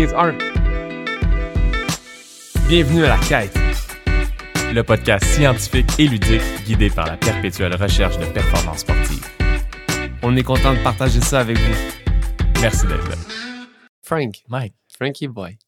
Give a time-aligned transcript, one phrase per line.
[0.00, 0.32] Prise 1.
[2.68, 3.54] Bienvenue à la quête.
[4.72, 9.26] Le podcast scientifique et ludique guidé par la perpétuelle recherche de performance sportive.
[10.22, 11.74] On est content de partager ça avec vous.
[12.62, 13.16] Merci d'être là.
[14.00, 14.72] Frank, Mike.
[14.96, 15.58] Frankie Boy.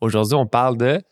[0.00, 1.02] Aujourd'hui, on parle de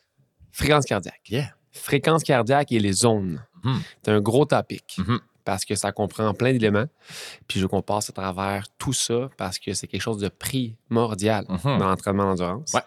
[0.51, 1.21] fréquence cardiaque.
[1.29, 1.51] Yeah.
[1.71, 3.45] Fréquence cardiaque et les zones.
[3.63, 3.81] Mhm.
[4.03, 5.21] C'est un gros topic Mhm.
[5.45, 6.87] Parce que ça comprend plein d'éléments.
[7.49, 10.29] Puis je veux qu'on passe à travers tout ça parce que c'est quelque chose de
[10.29, 11.79] primordial Mhm.
[11.79, 12.73] dans l'entraînement d'endurance.
[12.73, 12.83] Ouais.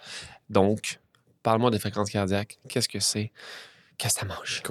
[0.49, 0.99] Donc,
[1.43, 2.57] parle-moi de fréquence cardiaque.
[2.69, 3.31] Qu'est-ce que c'est?
[3.97, 4.61] Qu'est-ce que ça mange?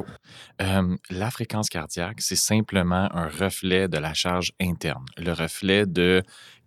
[0.62, 6.22] Euh, la fréquence cardiaque, c'est simplement un reflet de la charge interne, le reflet de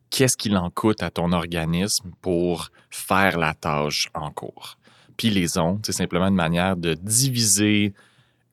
[0.10, 4.78] qu'est-ce qu'il en coûte à ton organisme pour faire la tâche en cours.
[5.16, 7.94] Puis les ondes, c'est simplement une manière de diviser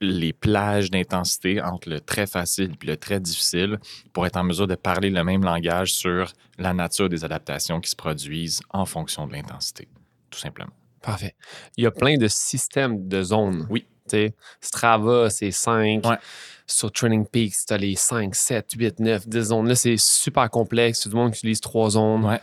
[0.01, 3.79] les plages d'intensité entre le très facile et le très difficile
[4.13, 7.91] pour être en mesure de parler le même langage sur la nature des adaptations qui
[7.91, 9.89] se produisent en fonction de l'intensité,
[10.31, 10.73] tout simplement.
[11.01, 11.35] Parfait.
[11.77, 13.67] Il y a plein de systèmes de zones.
[13.71, 13.87] Oui.
[14.09, 16.05] Tu sais, Strava, c'est 5.
[16.05, 16.17] Ouais.
[16.67, 19.69] Sur Training Peaks, tu as les 5, 7, 8, 9, 10 zones.
[19.69, 21.01] Là, c'est super complexe.
[21.01, 22.25] Tout le monde utilise trois zones.
[22.25, 22.41] Ouais.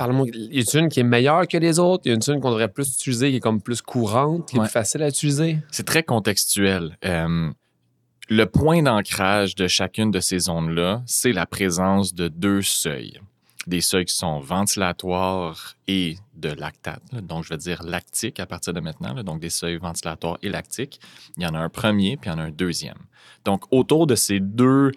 [0.00, 2.06] Parle-moi, y a une qui est meilleure que les autres?
[2.06, 4.70] Y a une qu'on devrait plus utiliser, qui est comme plus courante, qui est plus
[4.70, 5.58] facile à utiliser?
[5.70, 6.96] C'est très contextuel.
[7.04, 7.50] Euh,
[8.30, 13.20] le point d'ancrage de chacune de ces zones-là, c'est la présence de deux seuils.
[13.66, 17.02] Des seuils qui sont ventilatoires et de lactate.
[17.12, 17.20] là.
[17.20, 19.12] Donc, je vais dire lactique à partir de maintenant.
[19.12, 19.22] là.
[19.22, 20.98] Donc, des seuils ventilatoires et lactiques.
[21.36, 22.96] Il y en a un premier, puis il y en a un deuxième.
[23.44, 24.92] Donc, autour de ces deux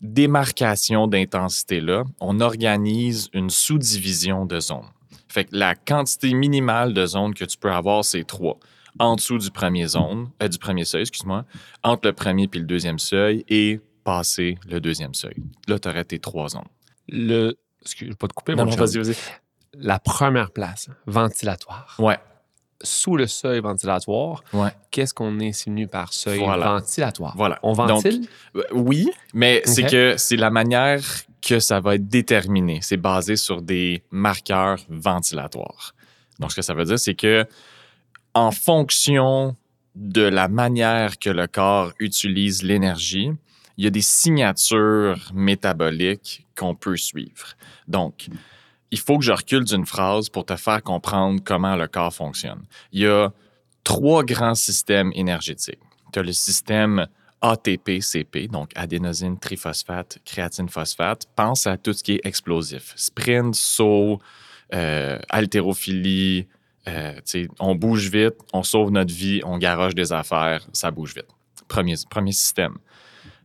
[0.00, 4.88] démarcations d'intensité-là, on organise une sous-division de zones.
[5.28, 8.58] Fait que la quantité minimale de zones que tu peux avoir, c'est trois
[8.98, 11.44] en dessous du premier zone, euh, du premier seuil, excuse-moi,
[11.82, 15.36] entre le premier puis le deuxième seuil et passer le deuxième seuil.
[15.66, 16.68] Là, tu aurais tes trois zones.
[17.08, 17.56] Le.
[17.82, 19.12] Excuse, je vais pas te couper, Non, mon non.
[19.76, 21.96] La première place, ventilatoire.
[21.98, 22.18] Ouais,
[22.84, 26.66] Sous le seuil ventilatoire, ouais, qu'est-ce qu'on insinue par seuil Voilà.
[26.74, 27.34] ventilatoire?
[27.36, 27.58] voilà.
[27.62, 28.28] On Donc, ventile?
[28.56, 31.00] euh, oui, mais c'est que c'est la manière
[31.42, 32.78] que ça va être déterminé.
[32.82, 35.94] C'est basé sur des marqueurs ventilatoires.
[36.38, 37.44] Donc, ce que ça veut dire, c'est que
[38.34, 39.56] en fonction
[39.94, 43.30] de la manière que le corps utilise l'énergie,
[43.76, 47.54] il y a des signatures métaboliques qu'on peut suivre.
[47.88, 48.26] Donc,
[48.94, 52.62] il faut que je recule d'une phrase pour te faire comprendre comment le corps fonctionne.
[52.92, 53.32] Il y a
[53.82, 55.80] trois grands systèmes énergétiques.
[56.12, 57.08] Tu as le système
[57.42, 61.26] ATP-CP, donc adénosine triphosphate, créatine phosphate.
[61.34, 62.92] Pense à tout ce qui est explosif.
[62.94, 64.20] Sprint, saut,
[64.72, 66.46] euh, haltérophilie.
[66.86, 67.20] euh,
[67.58, 71.26] on bouge vite, on sauve notre vie, on garoche des affaires, ça bouge vite.
[71.66, 72.76] Premier système.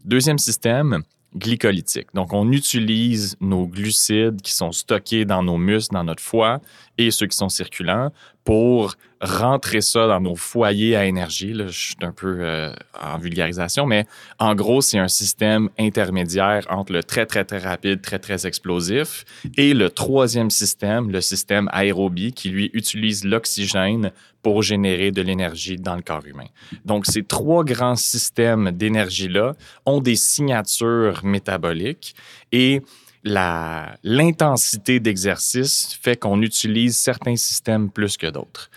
[0.06, 1.02] Deuxième système,
[1.36, 2.08] glycolytique.
[2.14, 6.60] Donc, on utilise nos glucides qui sont stockés dans nos muscles, dans notre foie
[7.00, 8.12] et ceux qui sont circulants
[8.44, 11.54] pour rentrer ça dans nos foyers à énergie.
[11.54, 14.06] Là, je suis un peu euh, en vulgarisation, mais
[14.38, 19.24] en gros, c'est un système intermédiaire entre le très, très, très rapide, très, très explosif
[19.58, 24.12] et le troisième système, le système aérobie, qui lui utilise l'oxygène
[24.42, 26.48] pour générer de l'énergie dans le corps humain.
[26.84, 29.54] Donc, ces trois grands systèmes d'énergie-là
[29.86, 32.16] ont des signatures métaboliques
[32.52, 32.82] et
[33.24, 38.70] l'intensité d'exercice fait qu'on utilise certains systèmes plus que d'autres.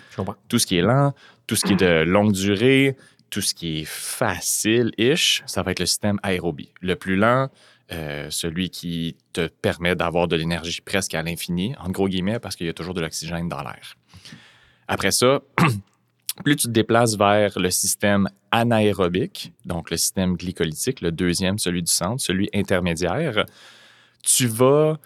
[0.49, 1.15] Tout ce qui est lent,
[1.47, 2.97] tout ce qui est de longue durée,
[3.31, 6.73] tout ce qui est facile-ish, ça va être le système aérobie.
[6.81, 7.49] Le plus lent,
[7.91, 12.57] euh, celui qui te permet d'avoir de l'énergie presque à l'infini, en gros guillemets, parce
[12.57, 13.97] qu'il y a toujours de l'oxygène dans l'air.
[14.89, 15.41] Après ça,
[16.45, 21.83] plus tu te déplaces vers le système anaérobique, donc le système glycolytique, le deuxième, celui
[21.83, 23.47] du centre, celui intermédiaire,
[24.23, 24.99] tu vas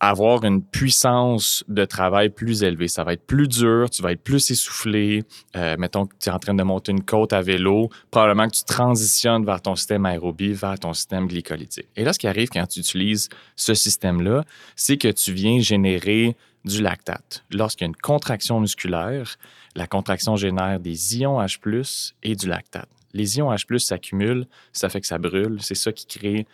[0.00, 2.88] avoir une puissance de travail plus élevée.
[2.88, 5.24] Ça va être plus dur, tu vas être plus essoufflé.
[5.56, 8.56] Euh, mettons que tu es en train de monter une côte à vélo, probablement que
[8.56, 11.88] tu transitionnes vers ton système aérobie, vers ton système glycolytique.
[11.96, 14.44] Et là, ce qui arrive quand tu utilises ce système-là,
[14.74, 17.44] c'est que tu viens générer du lactate.
[17.50, 19.36] Lorsqu'il y a une contraction musculaire,
[19.74, 22.88] la contraction génère des ions H+, et du lactate.
[23.14, 26.46] Les ions H+, s'accumulent, ça fait que ça brûle, c'est ça qui crée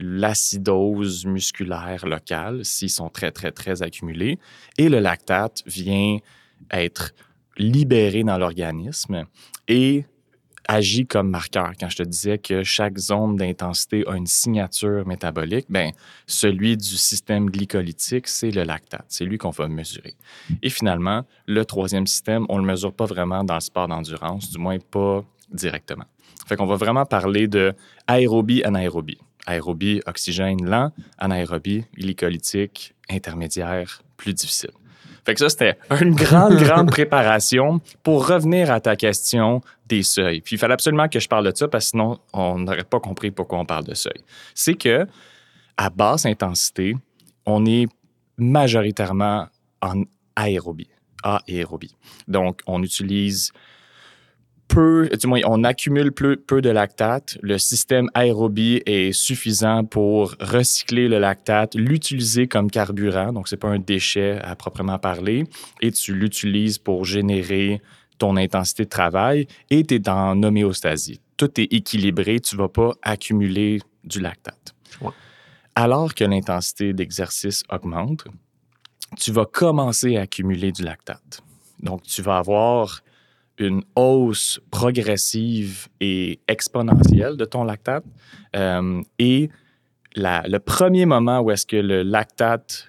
[0.00, 4.38] l'acidose musculaire locale s'ils sont très, très, très accumulés.
[4.78, 6.18] Et le lactate vient
[6.72, 7.12] être
[7.56, 9.24] libéré dans l'organisme
[9.68, 10.04] et
[10.68, 11.72] agit comme marqueur.
[11.78, 15.90] Quand je te disais que chaque zone d'intensité a une signature métabolique, ben,
[16.26, 19.04] celui du système glycolytique, c'est le lactate.
[19.08, 20.14] C'est lui qu'on va mesurer.
[20.62, 24.50] Et finalement, le troisième système, on ne le mesure pas vraiment dans le sport d'endurance,
[24.50, 26.04] du moins pas directement.
[26.46, 27.74] Fait qu'on va vraiment parler de
[28.06, 29.18] aérobie, anaérobie.
[29.50, 34.70] Aérobie, oxygène lent, anaérobie, glycolytique, intermédiaire, plus difficile.
[35.24, 40.40] Fait que ça, c'était une grande, grande préparation pour revenir à ta question des seuils.
[40.40, 43.00] Puis il fallait absolument que je parle de ça parce que sinon, on n'aurait pas
[43.00, 44.22] compris pourquoi on parle de seuil.
[44.54, 45.06] C'est que
[45.76, 46.94] à basse intensité,
[47.44, 47.86] on est
[48.38, 49.48] majoritairement
[49.82, 50.04] en
[50.36, 50.88] aérobie,
[51.22, 51.94] aérobie.
[52.28, 53.52] Donc, on utilise
[54.70, 57.36] peu, du moins, on accumule peu, peu, de lactate.
[57.42, 63.68] Le système aérobie est suffisant pour recycler le lactate, l'utiliser comme carburant, donc c'est pas
[63.68, 65.44] un déchet à proprement parler,
[65.80, 67.82] et tu l'utilises pour générer
[68.18, 71.20] ton intensité de travail et tu es en homéostasie.
[71.36, 74.74] Tout est équilibré, tu vas pas accumuler du lactate.
[75.00, 75.12] Ouais.
[75.74, 78.24] Alors que l'intensité d'exercice augmente,
[79.18, 81.42] tu vas commencer à accumuler du lactate.
[81.80, 83.00] Donc, tu vas avoir
[83.60, 88.04] une hausse progressive et exponentielle de ton lactate.
[88.56, 89.50] Euh, et
[90.16, 92.88] le premier moment où est-ce que le lactate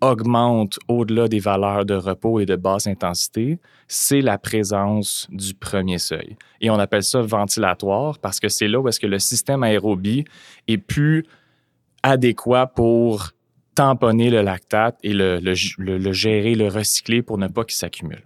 [0.00, 3.58] augmente au-delà des valeurs de repos et de basse intensité,
[3.88, 6.36] c'est la présence du premier seuil.
[6.60, 10.24] Et on appelle ça ventilatoire parce que c'est là où est-ce que le système aérobie
[10.68, 11.24] est plus
[12.02, 13.30] adéquat pour
[13.74, 18.22] tamponner le lactate et le, le gérer, le recycler pour ne pas qu'il s'accumule.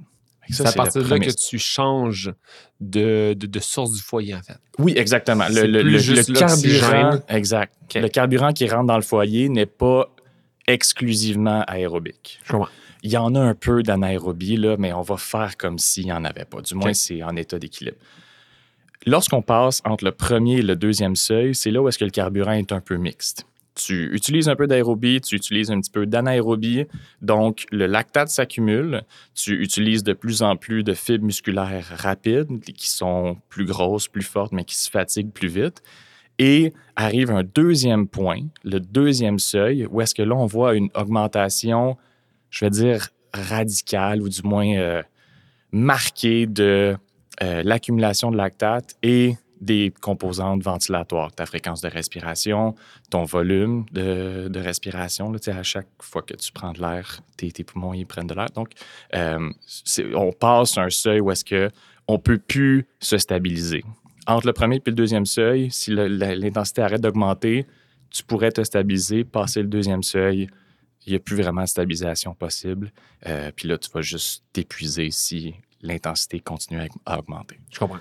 [0.51, 2.33] C'est à partir de là que tu changes
[2.81, 4.59] de, de, de, source du foyer, en fait.
[4.79, 5.47] Oui, exactement.
[5.49, 7.75] Le, le, le carburant, exact.
[7.85, 8.01] Okay.
[8.01, 10.15] Le carburant qui rentre dans le foyer n'est pas
[10.67, 12.41] exclusivement aérobique.
[13.03, 16.13] Il y en a un peu d'anaérobie, là, mais on va faire comme s'il n'y
[16.13, 16.61] en avait pas.
[16.61, 16.95] Du moins, okay.
[16.95, 17.99] c'est en état d'équilibre.
[19.07, 22.11] Lorsqu'on passe entre le premier et le deuxième seuil, c'est là où est-ce que le
[22.11, 23.47] carburant est un peu mixte
[23.79, 26.87] tu utilises un peu d'aérobie, tu utilises un petit peu d'anaérobie,
[27.23, 29.03] donc le lactate s'accumule,
[29.35, 34.23] tu utilises de plus en plus de fibres musculaires rapides qui sont plus grosses, plus
[34.23, 35.83] fortes, mais qui se fatiguent plus vite.
[36.41, 40.89] Et arrive un deuxième point, le deuxième seuil, où est-ce que là, on voit une
[40.95, 41.97] augmentation,
[42.51, 45.03] je vais dire, radicale ou du moins euh,
[45.73, 46.97] marquée de
[47.43, 52.75] euh, l'accumulation de lactate et des composantes ventilatoires, ta fréquence de respiration,
[53.11, 55.33] ton volume de, de respiration.
[55.33, 58.35] Là, à chaque fois que tu prends de l'air, tes, tes, poumons ils prennent de
[58.35, 58.51] l'air.
[58.55, 58.71] Donc,
[59.15, 59.51] euh,
[60.15, 61.71] on passe un seuil où est-ce que
[62.07, 63.85] on peut plus se stabiliser.
[64.27, 67.67] Entre le premier et le deuxième seuil, si l'intensité arrête d'augmenter,
[68.11, 70.49] tu pourrais te stabiliser, passer le deuxième seuil,
[71.07, 72.93] il n'y a plus vraiment de stabilisation possible.
[73.27, 77.59] Euh, puis là, tu vas juste t'épuiser si l'intensité continue à augmenter.
[77.71, 77.99] Je comprends.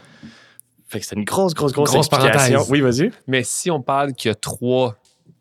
[0.88, 2.54] Fait que c'est une grosse, grosse, grosse, grosse explication.
[2.54, 2.72] Parenthèse.
[2.72, 3.12] Oui, vas-y.
[3.28, 4.96] Mais si on parle qu'il y a trois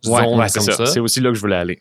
[0.04, 0.72] ouais, zones ouais, comme ça.
[0.72, 1.78] ça, c'est aussi là que je voulais aller.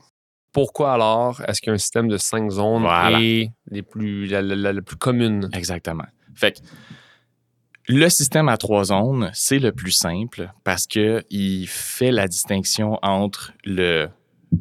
[0.51, 3.19] Pourquoi alors est-ce qu'un système de cinq zones voilà.
[3.19, 5.49] est les plus, la, la, la, plus commune?
[5.53, 6.05] Exactement.
[6.33, 6.59] Fait que
[7.87, 13.53] le système à trois zones, c'est le plus simple parce qu'il fait la distinction entre
[13.63, 14.07] le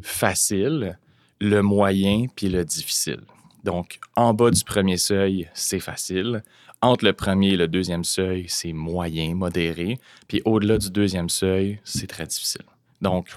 [0.01, 0.99] facile,
[1.39, 3.21] le moyen puis le difficile.
[3.63, 6.43] Donc, en bas du premier seuil, c'est facile.
[6.81, 9.97] Entre le premier et le deuxième seuil, c'est moyen, modéré.
[10.27, 12.65] Puis au-delà du deuxième seuil, c'est très difficile.
[13.01, 13.33] Donc,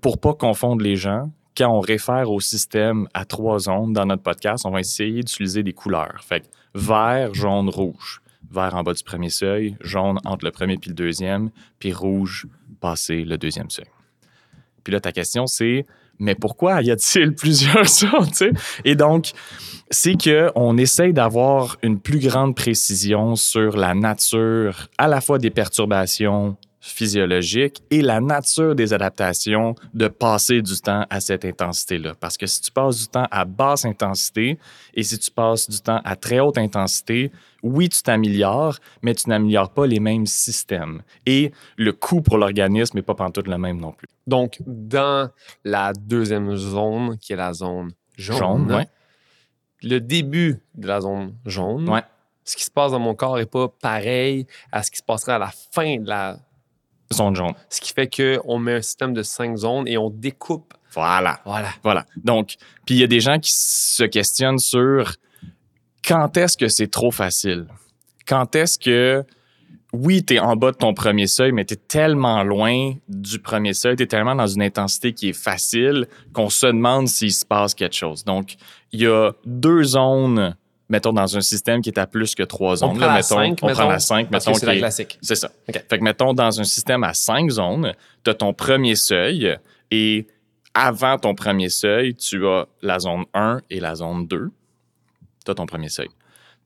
[0.00, 4.22] pour pas confondre les gens, quand on réfère au système à trois zones dans notre
[4.22, 6.22] podcast, on va essayer d'utiliser des couleurs.
[6.22, 8.22] Fait que vert, jaune, rouge.
[8.50, 11.50] Vert en bas du premier seuil, jaune entre le premier et le deuxième,
[11.80, 12.46] puis rouge
[12.80, 13.90] passé le deuxième seuil.
[14.84, 15.84] Puis là, ta question, c'est
[16.18, 16.82] mais pourquoi?
[16.82, 18.42] Y a-t-il plusieurs sortes?
[18.84, 19.32] Et donc,
[19.90, 25.50] c'est qu'on essaye d'avoir une plus grande précision sur la nature à la fois des
[25.50, 32.14] perturbations physiologiques et la nature des adaptations de passer du temps à cette intensité-là.
[32.18, 34.58] Parce que si tu passes du temps à basse intensité
[34.94, 37.32] et si tu passes du temps à très haute intensité,
[37.62, 41.02] oui, tu t'améliores, mais tu n'améliores pas les mêmes systèmes.
[41.26, 44.08] Et le coût pour l'organisme n'est pas pantoute le même non plus.
[44.26, 45.30] Donc, dans
[45.64, 48.88] la deuxième zone, qui est la zone jaune, jaune ouais.
[49.82, 52.02] le début de la zone jaune, ouais.
[52.44, 55.32] ce qui se passe dans mon corps n'est pas pareil à ce qui se passerait
[55.32, 56.38] à la fin de la
[57.12, 57.54] zone jaune.
[57.68, 60.74] Ce qui fait qu'on met un système de cinq zones et on découpe.
[60.92, 61.40] Voilà.
[61.44, 61.68] Voilà.
[61.82, 62.06] Voilà.
[62.16, 65.14] Donc, puis il y a des gens qui se questionnent sur
[66.06, 67.66] quand est-ce que c'est trop facile?
[68.26, 69.24] Quand est-ce que,
[69.92, 73.38] oui, tu es en bas de ton premier seuil, mais tu es tellement loin du
[73.38, 77.32] premier seuil, tu es tellement dans une intensité qui est facile qu'on se demande s'il
[77.32, 78.24] se passe quelque chose.
[78.24, 78.56] Donc,
[78.92, 80.56] il y a deux zones
[80.88, 82.90] mettons, dans un système qui est à plus que trois zones.
[82.90, 84.54] On prend là, la mettons, 5, on mettons, prend la 5, parce mettons.
[84.54, 85.18] que c'est la classique.
[85.20, 85.50] C'est ça.
[85.66, 89.56] Fait que, mettons, dans un système à cinq zones, tu as ton premier seuil
[89.90, 90.26] et
[90.74, 94.50] avant ton premier seuil, tu as la zone 1 et la zone 2.
[95.44, 96.08] Tu as ton premier seuil.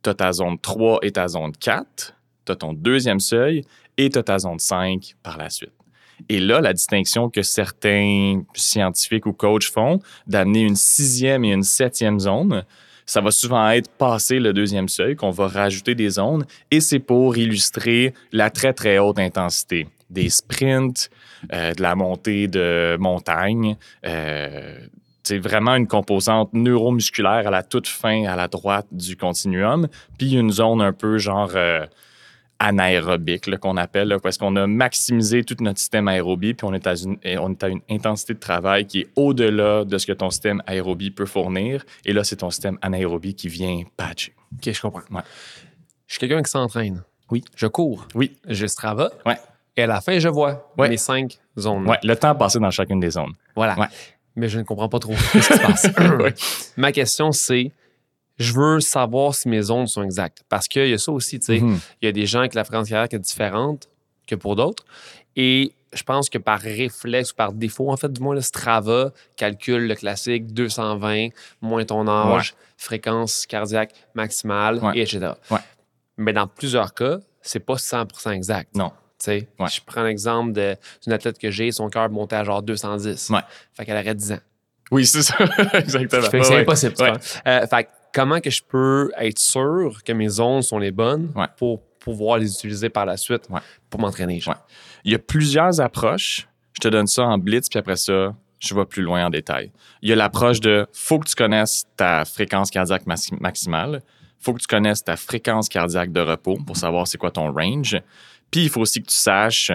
[0.03, 2.15] Tu as ta zone 3 et ta zone 4.
[2.45, 3.65] Tu as ton deuxième seuil
[3.97, 5.73] et tu as ta zone 5 par la suite.
[6.29, 11.63] Et là, la distinction que certains scientifiques ou coachs font d'amener une sixième et une
[11.63, 12.65] septième zone,
[13.13, 16.99] ça va souvent être passer le deuxième seuil, qu'on va rajouter des zones, et c'est
[16.99, 19.87] pour illustrer la très, très haute intensité.
[20.09, 21.11] Des sprints,
[21.53, 23.77] euh, de la montée de montagne,
[24.07, 24.79] euh,
[25.23, 30.33] c'est vraiment une composante neuromusculaire à la toute fin, à la droite du continuum, puis
[30.33, 31.85] une zone un peu genre euh,
[32.63, 36.87] anaérobique qu'on appelle, là, parce qu'on a maximisé tout notre système aérobie, puis on est,
[36.87, 40.13] à une, on est à une intensité de travail qui est au-delà de ce que
[40.13, 44.35] ton système aérobie peut fournir, et là, c'est ton système anaérobie qui vient patcher.
[44.55, 45.01] OK, je comprends.
[45.11, 45.23] Ouais.
[46.07, 47.03] Je suis quelqu'un qui s'entraîne.
[47.31, 47.43] Oui.
[47.57, 48.07] Je cours.
[48.15, 48.37] Oui.
[48.47, 49.11] Je Strava.
[49.27, 49.37] Ouais.
[49.77, 50.89] Et à la fin, je vois Ouais.
[50.91, 51.89] mes cinq zones.
[51.89, 53.33] Ouais, le temps passé dans chacune des zones.
[53.57, 53.79] Voilà.
[53.79, 53.87] Ouais.
[54.37, 56.73] Mais je ne comprends pas trop ce qui se passe.
[56.77, 57.73] Ma question, c'est
[58.39, 60.43] je veux savoir si mes zones sont exactes.
[60.49, 61.61] Parce qu'il y a ça aussi, tu sais.
[61.61, 61.79] Mhm.
[62.01, 63.89] Il y a des gens que la fréquence cardiaque est différente
[64.27, 64.85] que pour d'autres.
[65.37, 69.13] Et je pense que par réflexe ou par défaut, en fait, du moins, le Strava
[69.37, 71.29] calcule le classique 220
[71.61, 74.99] moins ton âge, fréquence cardiaque maximale, Ouais.
[74.99, 75.33] et etc.
[75.51, 75.59] Ouais.
[76.17, 78.75] Mais dans plusieurs cas, c'est pas 100% exact.
[78.75, 78.91] Non.
[79.19, 79.69] Tu sais, Ouais.
[79.69, 83.31] Je prends l'exemple d'une athlète que j'ai, son cœur montait à genre 210.
[83.31, 83.41] Ouais.
[83.75, 84.39] Fait qu'elle aurait 10 ans.
[84.91, 85.35] Oui, c'est ça.
[85.75, 86.23] Exactement.
[86.29, 86.95] Fait que c'est impossible.
[87.47, 91.31] Euh, fait que comment que je peux être sûr que mes zones sont les bonnes
[91.35, 91.47] Ouais.
[91.57, 93.61] pour pouvoir les utiliser par la suite Ouais.
[93.91, 94.41] pour m'entraîner?
[95.05, 96.49] Il y a plusieurs approches.
[96.75, 99.71] Je te donne ça en blitz, puis après ça, je vais plus loin en détail.
[100.03, 104.03] Il y a l'approche de faut que tu connaisses ta fréquence cardiaque maxi- maximale,
[104.41, 107.97] faut que tu connaisses ta fréquence cardiaque de repos pour savoir c'est quoi ton range.
[108.51, 109.71] Puis il faut aussi que tu saches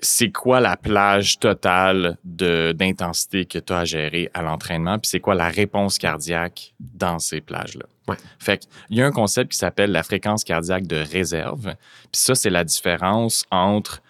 [0.00, 5.20] c'est quoi la plage totale d'intensité que tu as à gérer à l'entraînement, puis c'est
[5.20, 7.86] quoi la réponse cardiaque dans ces plages-là?
[8.08, 8.16] Ouais.
[8.38, 11.74] Fait qu'il y a un concept qui s'appelle la fréquence cardiaque de réserve.
[12.12, 14.02] Puis ça, c'est la différence entre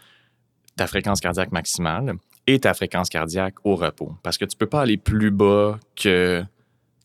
[0.76, 2.14] ta fréquence cardiaque maximale
[2.46, 4.14] et ta fréquence cardiaque au repos.
[4.22, 6.44] Parce que tu peux pas aller plus bas que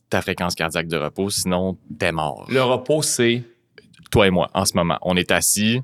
[0.10, 2.46] ta fréquence cardiaque de repos, sinon t'es mort.
[2.50, 3.44] Le repos, c'est
[4.12, 5.82] Toi et moi, en ce moment, on est assis,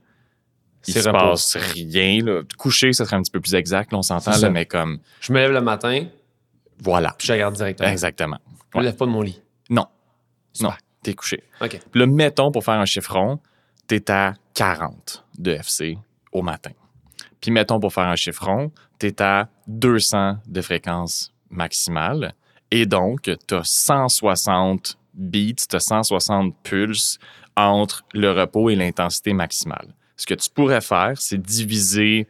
[0.88, 1.20] il se repos.
[1.20, 2.24] passe rien.
[2.24, 2.42] Là.
[2.58, 5.32] Coucher, ça serait un petit peu plus exact, là, on s'entend, là, mais comme, je
[5.34, 6.06] me lève le matin,
[6.80, 7.14] voilà.
[7.18, 7.90] puis je regarde directement.
[7.90, 8.40] Exactement.
[8.74, 9.42] Je me lève pas de mon lit.
[9.70, 9.88] Non,
[10.54, 10.72] Super.
[10.72, 11.44] non, t'es couché.
[11.62, 11.80] OK.
[11.92, 13.40] Puis là, mettons, pour faire un chiffron,
[13.88, 15.98] t'es à 40 de FC
[16.32, 16.72] au matin.
[17.42, 22.34] Puis mettons, pour faire un chiffron, t'es à 200 de fréquence maximale.
[22.72, 27.18] Et donc, t'as 160 beats, t'as 160 pulses
[27.56, 29.94] entre le repos et l'intensité maximale.
[30.18, 32.28] Ce que tu pourrais faire, c'est diviser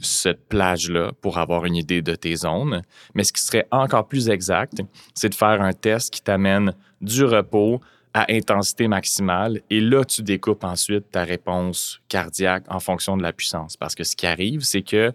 [0.00, 2.82] cette plage-là pour avoir une idée de tes zones.
[3.14, 4.82] Mais ce qui serait encore plus exact,
[5.14, 7.80] c'est de faire un test qui t'amène du repos
[8.12, 9.60] à intensité maximale.
[9.70, 13.76] Et là, tu découpes ensuite ta réponse cardiaque en fonction de la puissance.
[13.76, 15.12] Parce que ce qui arrive, c'est que,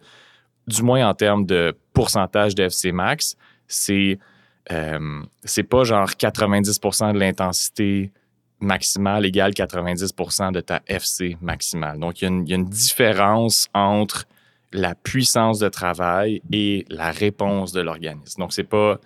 [0.67, 3.35] du moins en termes de pourcentage de FC max,
[4.71, 8.11] euh, c'est pas genre 90% de l'intensité
[8.61, 11.99] maximale égale 90% de ta FC maximale.
[11.99, 14.25] Donc, il y, a une- y a une différence entre
[14.71, 18.39] la puissance de travail et la réponse de l'organisme.
[18.41, 18.99] Donc, c'est pas.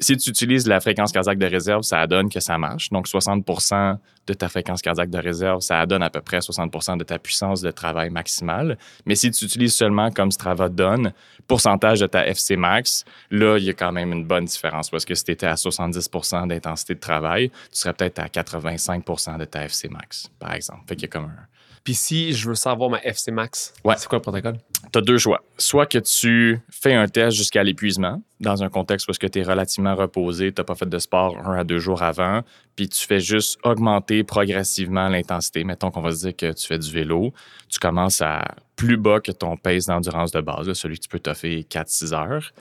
[0.00, 2.90] Si tu utilises la fréquence cardiaque de réserve, ça donne que ça marche.
[2.90, 7.04] Donc, 60% de ta fréquence cardiaque de réserve, ça donne à peu près 60% de
[7.04, 8.78] ta puissance de travail maximale.
[9.06, 11.12] Mais si tu utilises seulement comme Strava donne,
[11.48, 14.88] pourcentage de ta FC max, là, il y a quand même une bonne différence.
[14.90, 19.38] Parce que si tu étais à 70% d'intensité de travail, tu serais peut-être à 85%
[19.38, 20.82] de ta FC max, par exemple.
[20.86, 21.57] Fait qu'il y a comme un,
[21.88, 23.94] Puis si je veux savoir ma FC max, Ouais.
[23.96, 24.58] c'est quoi le protocole?
[24.92, 25.42] tu as deux choix.
[25.56, 29.94] Soit que tu fais un test jusqu'à l'épuisement, dans un contexte où tu es relativement
[29.94, 32.42] reposé, tu n'as pas fait de sport un à deux jours avant,
[32.76, 35.64] puis tu fais juste augmenter progressivement l'intensité.
[35.64, 37.32] Mettons qu'on va se dire que tu fais du vélo,
[37.70, 38.44] tu commences à
[38.76, 42.12] plus bas que ton pace d'endurance de base, là, celui que tu peux toffer 4-6
[42.12, 42.52] heures.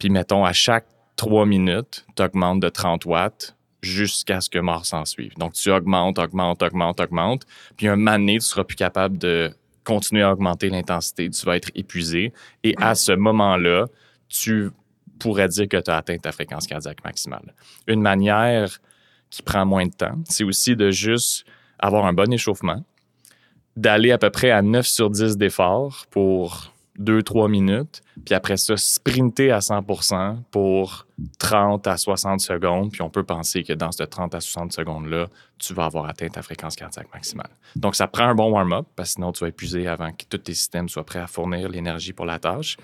[0.00, 4.86] Puis mettons, à chaque 3 minutes, tu augmentes de 30 watts jusqu'à ce que mort
[4.86, 5.34] s'en suive.
[5.36, 7.42] Donc, tu augmentes, augmentes, augmentes, augmentes.
[7.76, 9.52] Puis un moment donné, tu seras plus capable de
[9.84, 12.32] continuer à augmenter l'intensité, tu vas être épuisé.
[12.62, 13.86] Et à ce moment-là,
[14.28, 14.70] tu
[15.18, 17.54] pourrais dire que tu as atteint ta fréquence cardiaque maximale.
[17.86, 18.78] Une manière
[19.30, 21.44] qui prend moins de temps, c'est aussi de juste
[21.78, 22.84] avoir un bon échauffement,
[23.76, 28.76] d'aller à peu près à 9 sur 10 d'effort pour 2-3 minutes, puis après ça,
[28.76, 29.82] sprinter à 100
[30.50, 31.06] pour
[31.38, 35.28] 30 à 60 secondes, puis on peut penser que dans ce 30 à 60 secondes-là,
[35.58, 37.50] tu vas avoir atteint ta fréquence cardiaque maximale.
[37.76, 40.38] Donc, ça prend un bon warm-up, parce que sinon, tu vas épuiser avant que tous
[40.38, 42.76] tes systèmes soient prêts à fournir l'énergie pour la tâche.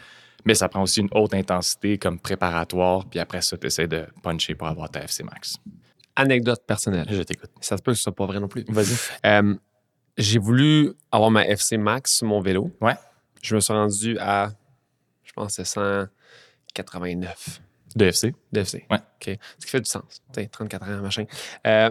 [0.44, 4.06] Mais ça prend aussi une haute intensité comme préparatoire, puis après ça, tu essaies de
[4.22, 5.56] puncher pour avoir ta FC max.
[6.16, 7.06] Anecdote personnelle.
[7.10, 7.50] Je t'écoute.
[7.60, 8.64] Ça se peut que ce soit pas vrai non plus.
[8.68, 8.96] Vas-y.
[9.26, 9.54] Euh,
[10.16, 12.72] j'ai voulu avoir ma FC max sur mon vélo.
[12.80, 12.94] Ouais.
[13.42, 14.50] Je me suis rendu à
[15.34, 15.78] pense que c'est
[16.74, 17.60] 189
[17.96, 18.34] De FC.
[18.52, 18.84] d'FC.
[18.90, 18.96] Ouais.
[18.98, 19.38] OK.
[19.58, 20.02] Ce qui fait du sens.
[20.32, 21.24] Tu sais, 34 ans, machin.
[21.66, 21.90] Euh,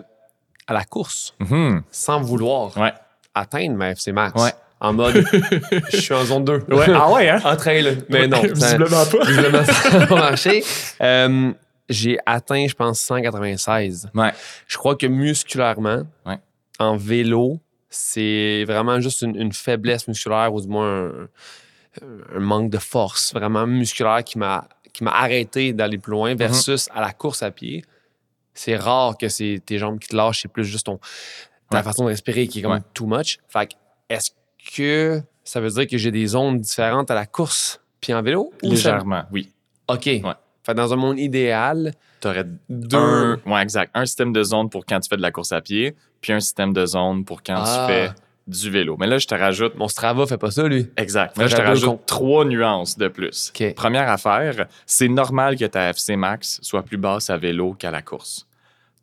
[0.68, 1.82] à la course, Mhm.
[1.92, 2.94] sans vouloir Ouais.
[3.34, 4.42] atteindre ma FC Max.
[4.42, 4.52] Ouais.
[4.80, 5.16] En mode,
[5.92, 6.64] je suis en zone 2.
[6.70, 6.86] Ouais.
[6.94, 7.42] Ah ouais, hein?
[7.46, 8.04] en trail.
[8.10, 8.42] Mais non.
[8.44, 9.26] Visiblement pas.
[9.26, 10.64] visiblement, ça n'a pas marché.
[11.02, 11.52] Euh,
[11.90, 14.10] j'ai atteint, je pense, 196.
[14.14, 14.32] Ouais.
[14.68, 16.38] Je crois que musculairement, Ouais.
[16.80, 21.28] en vélo, c'est vraiment juste une, une faiblesse musculaire ou du moins un,
[22.36, 24.68] un manque de force vraiment musculaire qui m'a
[25.06, 27.84] arrêté d'aller plus loin versus à la course à pied.
[28.54, 31.00] C'est rare que c'est tes jambes qui te lâchent, c'est plus juste ton,
[31.70, 31.84] ta Ouais.
[31.84, 32.82] façon de respirer qui est comme Ouais.
[32.94, 33.38] too much.
[33.48, 33.74] Fait que,
[34.10, 34.32] est-ce
[34.76, 38.52] que ça veut dire que j'ai des zones différentes à la course puis en vélo?
[38.64, 39.52] Ça- Légèrement, oui.
[39.88, 40.10] OK.
[40.68, 42.98] Fait dans un monde idéal, Tu aurais deux.
[42.98, 43.90] un, ouais, exact.
[43.96, 46.40] un système de zone pour quand tu fais de la course à pied, puis un
[46.42, 47.86] système de zone pour quand Ah.
[47.88, 48.10] tu fais
[48.48, 48.96] du vélo.
[49.00, 50.88] Mais là, je te rajoute Mon Strava fait pas ça, lui.
[50.98, 51.38] Exact.
[51.38, 53.52] Là, je te rajoute trois nuances de plus.
[53.76, 58.02] Première affaire, c'est normal que ta FC max soit plus basse à vélo qu'à la
[58.02, 58.46] course.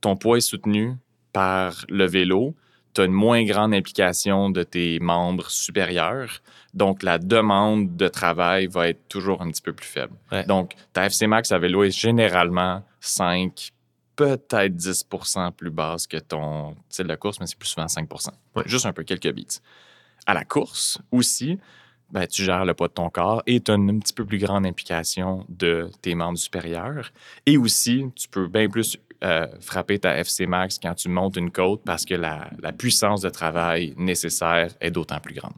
[0.02, 0.92] Ton poids est soutenu
[1.32, 2.54] par le vélo.
[2.94, 6.40] Tu as une moins grande implication de tes membres supérieurs.
[6.74, 10.14] Donc, la demande de travail va être toujours un petit peu plus faible.
[10.30, 10.44] Ouais.
[10.44, 13.72] Donc, ta FC max à vélo est généralement 5,
[14.16, 18.08] peut-être 10% plus basse que ton style de course, mais c'est plus souvent 5
[18.54, 18.62] Ouais.
[18.66, 19.60] Juste un peu quelques beats.
[20.26, 21.58] À la course aussi,
[22.10, 24.24] ben, tu gères le poids de ton corps et tu as une, un petit peu
[24.24, 27.10] plus grande implication de tes membres supérieurs.
[27.44, 31.50] Et aussi, tu peux bien plus euh, frapper ta FC max quand tu montes une
[31.50, 35.54] côte parce que la, puissance de travail nécessaire est d'autant plus grande.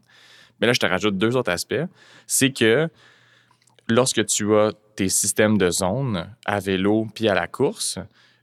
[0.61, 1.75] Mais là, je te rajoute deux autres aspects.
[2.29, 2.89] C'est que
[3.89, 7.99] lorsque tu as tes systèmes de zone à vélo puis à la course,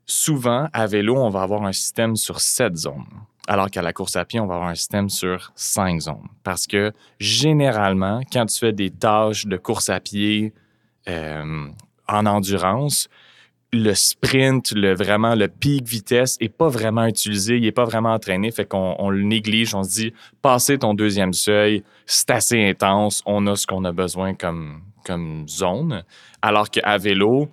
[0.06, 3.06] souvent, à vélo, on va avoir un système sur sept zones.
[3.48, 6.28] Alors qu'à la course à pied, on va avoir un système sur cinq zones.
[6.44, 10.54] Parce que généralement, quand tu fais des tâches de course à pied
[11.08, 11.68] euh,
[12.10, 13.08] en endurance,
[13.74, 18.14] le sprint, le, vraiment le pic vitesse est pas vraiment utilisé, il est pas vraiment
[18.14, 22.64] entraîné, fait qu'on on le néglige, on se dit, passer ton deuxième seuil, c'est assez
[22.70, 26.04] intense, on a ce qu'on a besoin comme, comme zone.
[26.42, 27.50] Alors qu'à vélo,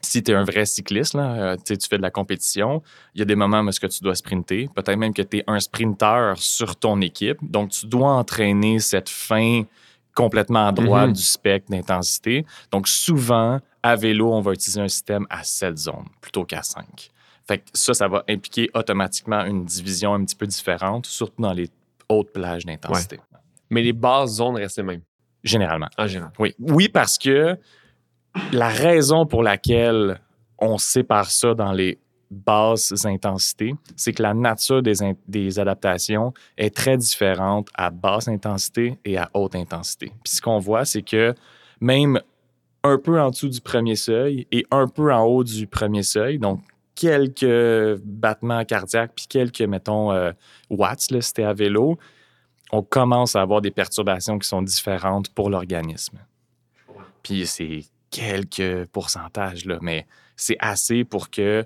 [0.00, 2.82] si tu es un vrai cycliste, là, euh, tu fais de la compétition,
[3.14, 4.68] il y a des moments où est-ce que tu dois sprinter.
[4.74, 7.38] Peut-être même que tu es un sprinter sur ton équipe.
[7.42, 9.62] Donc, tu dois entraîner cette fin
[10.14, 11.12] complètement à droite Mhm.
[11.14, 12.44] du spectre d'intensité.
[12.70, 17.10] Donc, souvent, à vélo, on va utiliser un système à 7 zones plutôt qu'à 5.
[17.46, 21.52] Fait que ça, ça va impliquer automatiquement une division un petit peu différente, surtout dans
[21.52, 21.68] les
[22.08, 23.20] hautes plages d'intensité.
[23.68, 25.02] Mais les bases zones restent les mêmes,
[25.42, 25.88] Généralement.
[25.98, 26.32] en général.
[26.38, 26.54] Oui.
[26.58, 27.58] Oui, parce que
[28.52, 30.18] la raison pour laquelle
[30.58, 31.98] on sépare ça dans les
[32.30, 34.94] basses intensités, c'est que la nature des,
[35.28, 40.06] des adaptations est très différente à basse intensité et à haute intensité.
[40.24, 41.34] Puis ce qu'on voit, c'est que
[41.80, 42.18] même
[42.84, 46.38] un peu en dessous du premier seuil et un peu en haut du premier seuil,
[46.38, 46.60] donc
[46.94, 50.32] quelques battements cardiaques puis quelques, mettons, euh,
[50.70, 51.98] watts, là, t'es à vélo,
[52.70, 56.18] on commence à avoir des perturbations qui sont différentes pour l'organisme.
[57.22, 61.64] Puis c'est quelques pourcentages, mais c'est assez pour que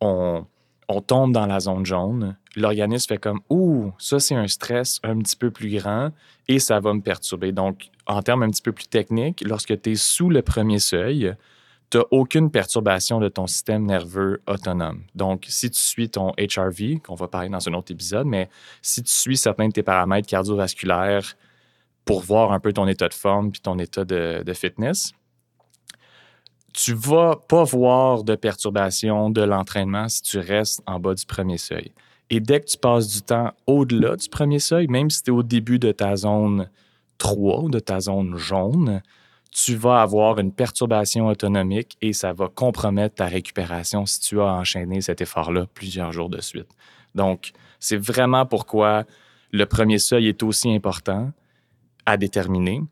[0.00, 0.44] on,
[0.88, 2.36] on tombe dans la zone jaune.
[2.56, 6.10] L'organisme fait comme Ouh, ça c'est un stress un petit peu plus grand
[6.48, 7.52] et ça va me perturber.
[7.52, 11.34] Donc, en termes un petit peu plus techniques, lorsque tu es sous le premier seuil,
[11.90, 15.02] tu n'as aucune perturbation de ton système nerveux autonome.
[15.14, 18.48] Donc, si tu suis ton HRV, qu'on va parler dans un autre épisode, mais
[18.82, 21.36] si tu suis certains de tes paramètres cardiovasculaires
[22.04, 25.12] pour voir un peu ton état de forme puis ton état de, de fitness,
[26.74, 31.58] tu vas pas voir de perturbation de l'entraînement si tu restes en bas du premier
[31.58, 31.92] seuil.
[32.30, 35.34] Et dès que tu passes du temps au-delà du premier seuil, même si tu es
[35.34, 36.68] au début de ta zone
[37.18, 39.02] 3 ou de ta zone jaune,
[39.50, 44.52] tu vas avoir une perturbation autonomique et ça va compromettre ta récupération si tu as
[44.52, 46.68] enchaîné cet effort-là plusieurs jours de suite.
[47.14, 49.04] Donc, c'est vraiment pourquoi
[49.50, 51.32] le premier seuil est aussi important
[52.04, 52.82] à déterminer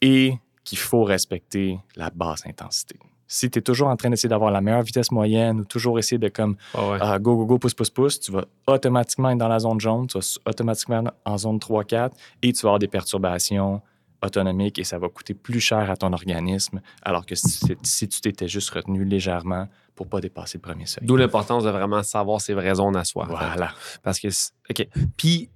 [0.00, 2.98] et qu'il faut respecter la basse intensité.
[3.34, 6.18] Si tu es toujours en train d'essayer d'avoir la meilleure vitesse moyenne ou toujours essayer
[6.18, 6.98] de comme Ah ouais.
[7.00, 10.06] ah, go, go, go, pousse, pousse, pousse, tu vas automatiquement être dans la zone jaune,
[10.06, 12.10] tu vas automatiquement en zone 3-4
[12.42, 13.82] et tu vas avoir des perturbations
[14.22, 18.20] autonomiques et ça va coûter plus cher à ton organisme, alors que si, si tu
[18.20, 19.66] t'étais juste retenu légèrement
[19.96, 21.04] pour pas dépasser le premier seuil.
[21.04, 23.24] D'où l'importance de vraiment savoir ses vraies zones à soi.
[23.24, 23.46] en fait.
[23.46, 23.72] Voilà.
[24.04, 24.88] Parce que, c'est- OK.
[25.16, 25.50] Puis,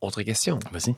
[0.00, 0.58] autre question.
[0.72, 0.94] Vas-y.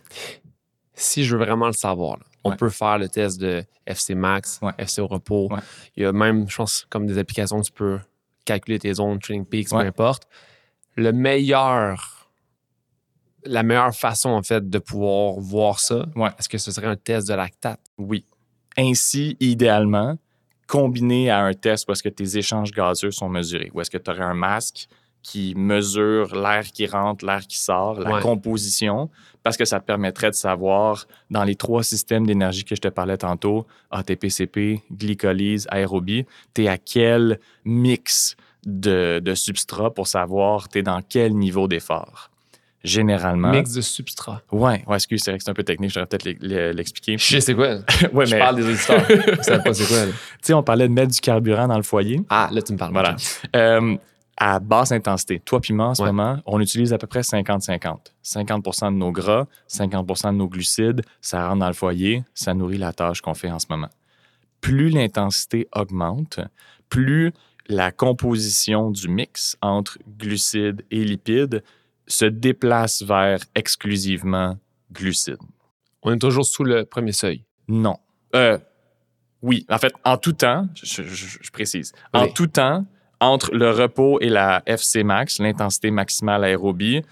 [0.94, 2.56] Si je veux vraiment le savoir, là, on Ouais.
[2.56, 4.72] peut faire le test de FC Max, Ouais.
[4.78, 5.48] FC au repos.
[5.52, 5.60] Ouais.
[5.96, 7.98] Il y a même, je pense, comme des applications, tu peux
[8.44, 10.26] calculer tes zones, Training Peaks, peu importe.
[10.96, 12.28] Le meilleur,
[13.44, 16.06] la meilleure façon, en fait, de pouvoir voir ça,
[16.38, 17.80] est-ce que ce serait un test de lactate?
[17.98, 18.24] Oui.
[18.78, 20.16] ainsi, idéalement,
[20.66, 23.98] combiné à un test où est-ce que tes échanges gazeux sont mesurés, où est-ce que
[23.98, 24.88] tu aurais un masque
[25.22, 28.20] qui mesure l'air qui rentre, l'air qui sort, la Ouais.
[28.22, 29.08] composition,
[29.42, 32.88] parce que ça te permettrait de savoir dans les trois systèmes d'énergie que je te
[32.88, 40.68] parlais tantôt, ATP-CP, glycolyse, aérobie, tu es à quel mix de, de substrat pour savoir
[40.68, 42.30] tu es dans quel niveau d'effort?
[42.84, 43.52] Généralement.
[43.52, 44.42] Mix de substrat.
[44.50, 46.72] Ouais, ouais, excuse, c'est vrai que c'est un peu technique, je devrais peut-être l'e- l'e-
[46.72, 47.16] l'expliquer.
[47.16, 47.76] Je sais quoi.
[48.12, 49.06] ouais, Je mais parle des auditeurs.
[49.42, 50.06] Savez pas c'est quoi.
[50.06, 52.20] tu sais, on parlait de mettre du carburant dans le foyer.
[52.28, 52.92] Ah, là, tu me parles.
[52.92, 53.14] Voilà.
[53.54, 53.96] Euh,
[54.36, 56.08] à basse intensité, toi puis moi, en ce Ouais.
[56.12, 58.12] moment, on utilise à peu près 50-50.
[58.24, 62.78] 50% de nos gras, 50% de nos glucides, ça rentre dans le foyer, ça nourrit
[62.78, 63.90] la tâche qu'on fait en ce moment.
[64.60, 66.40] Plus l'intensité augmente,
[66.88, 67.32] plus
[67.68, 71.62] la composition du mix entre glucides et lipides
[72.06, 74.58] se déplace vers exclusivement
[74.92, 75.36] glucides.
[76.02, 77.44] On est toujours sous le premier seuil?
[77.68, 77.96] Non.
[78.34, 78.58] Euh,
[79.42, 82.84] oui, en fait, en tout temps, je, je- je précise, en tout temps,
[83.22, 87.02] entre le repos et la FC max, l'intensité maximale aérobie,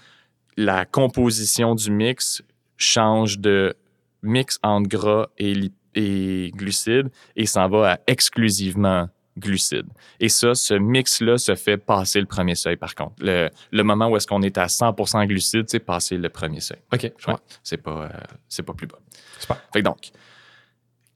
[0.57, 2.43] la composition du mix
[2.75, 3.73] change de
[4.21, 9.87] mix entre gras et, glucides et s'en va à exclusivement glucides.
[10.19, 13.13] Et ça, ce mix-là se fait passer le premier seuil, par contre.
[13.19, 16.79] Le, le moment où est-ce qu'on est à 100% glucides, c'est passer le premier seuil.
[16.91, 17.09] OK.
[17.17, 18.09] je Ouais, c'est pas, euh,
[18.49, 18.99] c'est pas plus bas.
[19.39, 19.57] Super.
[19.71, 20.11] Fait que donc,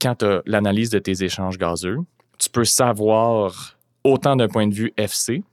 [0.01, 1.97] quand tu as l'analyse de tes échanges gazeux,
[2.37, 3.74] tu peux savoir
[4.05, 5.43] autant d'un point de vue FC,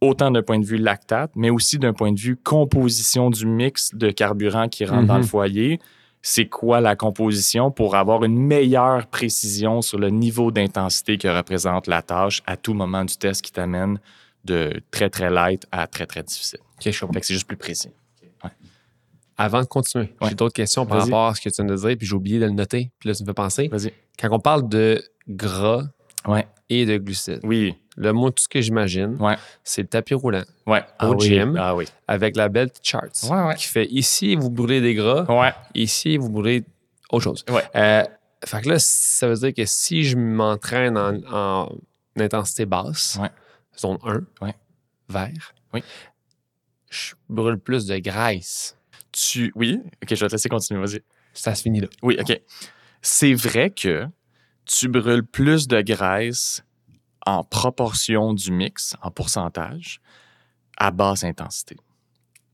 [0.00, 3.94] autant d'un point de vue lactate, mais aussi d'un point de vue composition du mix
[3.94, 5.26] de carburant qui rentre dans le Mhm.
[5.28, 5.80] foyer.
[6.22, 11.86] C'est quoi la composition pour avoir une meilleure précision sur le niveau d'intensité que représente
[11.88, 13.98] la tâche à tout moment du test qui t'amène
[14.44, 16.60] de très, très light à très, très difficile?
[16.78, 17.12] OK, je comprends.
[17.14, 17.90] Fait que c'est juste plus précis.
[19.40, 20.30] Avant de continuer, Ouais.
[20.30, 22.40] j'ai d'autres questions par rapport à ce que tu viens de dire, puis j'ai oublié
[22.40, 22.90] de le noter.
[22.98, 23.68] Puis là, tu me fais penser.
[23.68, 23.92] Vas-y.
[24.18, 25.84] Quand on parle de gras
[26.26, 26.44] Ouais.
[26.68, 27.76] et de glucides, Oui.
[28.00, 29.36] Le mot, tout ce que j'imagine, Ouais.
[29.64, 30.82] c'est le tapis roulant Ouais.
[31.02, 31.26] Au oui.
[31.28, 31.56] gym.
[31.58, 31.84] Ah oui.
[32.06, 35.26] avec la belle charts Ouais, qui fait ici, vous brûlez des gras,
[35.74, 36.64] ici, vous brûlez
[37.10, 37.44] autre chose.
[37.74, 38.04] Euh,
[38.44, 41.68] fait que là, ça veut dire que si je m'entraîne en, en
[42.16, 43.18] intensité basse,
[43.78, 44.54] zone 1, Ouais.
[45.08, 45.82] vert, Oui.
[46.90, 48.76] je brûle plus de graisse.
[49.12, 49.52] Tu.
[49.56, 49.80] Oui.
[50.02, 50.80] OK, je vais te laisser continuer.
[50.80, 51.00] Vas-y.
[51.32, 51.88] Ça se finit là.
[52.02, 52.40] Oui, OK.
[53.02, 54.06] C'est vrai que
[54.64, 56.62] tu brûles plus de graisse
[57.26, 60.00] en proportion du mix, en pourcentage,
[60.76, 61.76] à basse intensité.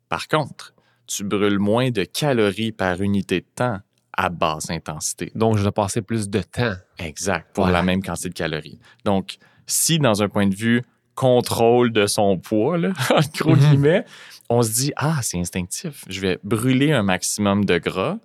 [0.08, 0.74] Par contre,
[1.06, 3.78] tu brûles moins de calories par unité de temps
[4.16, 5.32] à basse intensité.
[5.34, 6.74] Donc, je dois passer plus de temps.
[6.98, 7.78] Exact, pour Voilà.
[7.78, 8.78] la même quantité de calories.
[9.04, 10.82] Donc, si dans un point de vue
[11.14, 13.58] contrôle de son poids, là, en gros Mhm.
[13.70, 14.04] guillemets,
[14.48, 18.18] on se dit Ah, c'est instinctif, je vais brûler un maximum de gras.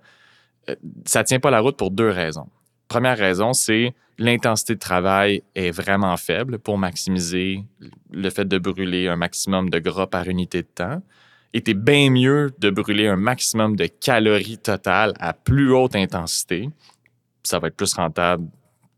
[0.69, 0.75] Euh,
[1.05, 2.47] Ça tient pas la route pour deux raisons.
[2.89, 7.63] Première raison, c'est l'intensité de travail est vraiment faible pour maximiser
[8.11, 11.01] le fait de brûler un maximum de gras par unité de temps.
[11.53, 16.69] Et t'es bien mieux de brûler un maximum de calories totales à plus haute intensité.
[17.43, 18.47] Ça va être plus rentable.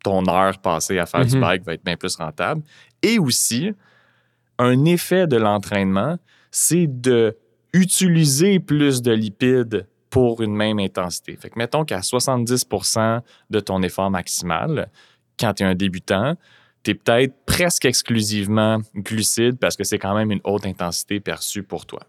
[0.04, 1.42] Ton heure passée à faire du Mhm.
[1.42, 2.64] bike va être bien plus rentable.
[3.04, 3.72] Et aussi,
[4.58, 6.18] un effet de l'entraînement,
[6.50, 7.38] c'est de
[7.74, 11.36] utiliser plus de lipides pour une même intensité.
[11.36, 14.90] Fait que mettons qu'à 70% de ton effort maximal,
[15.40, 16.36] quand tu es un débutant,
[16.84, 21.64] tu es peut-être presque exclusivement glucide parce que c'est quand même une haute intensité perçue
[21.64, 22.02] pour toi.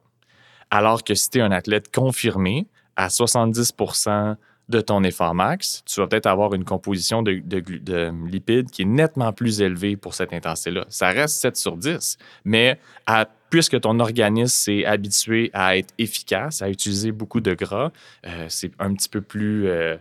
[0.71, 4.37] Alors que si tu es un athlète confirmé, à 70%
[4.69, 8.87] de ton effort max, tu vas peut-être avoir une composition de, de lipides qui est
[8.87, 10.85] nettement plus élevée pour cette intensité-là.
[10.88, 16.62] Ça reste 7 sur 10, mais à- puisque ton organisme s'est habitué à être efficace,
[16.62, 17.93] à utiliser beaucoup de gras,
[18.27, 19.69] euh, c'est un petit peu plus...
[19.69, 19.97] euh,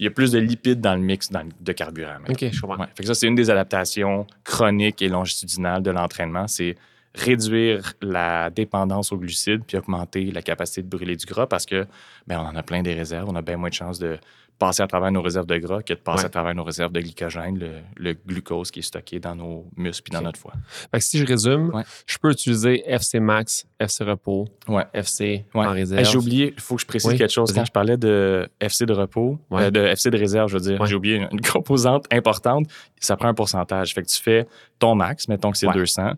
[0.00, 2.18] il y a plus de lipides dans le mix dans le- de carburant.
[2.28, 2.78] OK, je comprends.
[2.82, 2.88] Ouais.
[2.96, 6.48] Fait que ça, c'est une des adaptations chroniques et longitudinales de l'entraînement.
[6.48, 6.74] C'est
[7.14, 11.86] réduire la dépendance aux glucides puis augmenter la capacité de brûler du gras parce que
[12.26, 13.28] ben, on en a plein des réserves.
[13.28, 14.18] On a bien moins de chances de
[14.58, 16.26] passer à travers nos réserves de gras que de passer Ouais.
[16.26, 20.02] à travers nos réserves de glycogène, le, le glucose qui est stocké dans nos muscles
[20.04, 20.52] puis dans notre foie.
[20.90, 21.84] Fait que si je résume, Ouais.
[22.06, 24.84] je peux utiliser FC max, FC repos, Ouais.
[24.92, 26.04] FC en réserve.
[26.04, 27.52] J'ai oublié, il faut que je précise Oui, quelque chose.
[27.52, 30.84] Quand je parlais de FC de repos, euh, de FC de réserve, je veux dire,
[30.86, 32.66] j'ai oublié une composante importante.
[33.00, 33.94] Ça prend un pourcentage.
[33.94, 34.46] Fait que tu fais
[34.78, 35.72] ton max, mettons que c'est Ouais.
[35.74, 36.12] 200,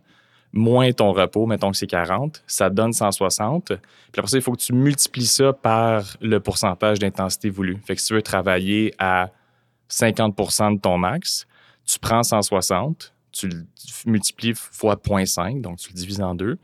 [0.52, 3.66] moins ton repos, mettons que c'est 40, ça donne 160.
[3.66, 3.76] Puis
[4.16, 7.78] après ça, il faut que tu multiplies ça par le pourcentage d'intensité voulu.
[7.84, 9.30] Fait que si tu veux travailler à
[9.90, 11.46] 50% de ton max,
[11.84, 13.64] tu prends 160, tu le
[14.06, 16.58] multiplies fois 0.5, donc tu le divises en deux,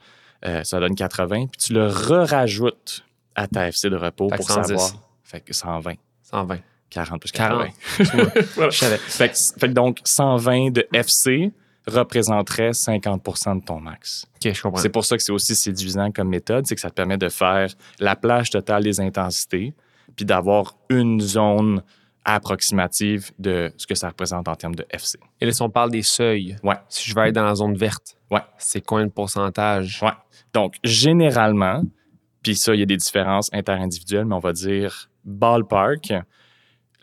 [0.45, 4.51] euh, ça donne 80, puis tu le re-rajoutes à ta FC de repos Fait pour
[4.51, 4.69] 110.
[4.69, 4.91] savoir.
[5.23, 5.95] Fait que 120.
[6.23, 6.59] 120.
[6.91, 7.69] 40 plus 40.
[7.99, 8.31] 80.
[8.55, 8.71] Voilà.
[8.71, 8.97] Je savais.
[8.99, 11.51] Fait que, fait que donc, 120 de FC
[11.87, 14.27] représenterait 50% de ton max.
[14.41, 17.29] C'est pour ça que c'est aussi séduisant comme méthode, c'est que ça te permet de
[17.29, 17.69] faire
[18.01, 19.75] la plage totale des intensités,
[20.17, 21.83] puis d'avoir une zone
[22.25, 25.19] approximative de ce que ça représente en termes de FC.
[25.41, 26.75] Et là, si on parle des seuils, Ouais.
[26.89, 28.41] si je vais être dans la zone verte, Ouais.
[28.59, 30.01] c'est combien de pourcentage?
[30.03, 30.11] Ouais.
[30.53, 31.83] Donc, généralement,
[32.43, 36.13] puis ça, il y a des différences interindividuelles, mais on va dire ballpark,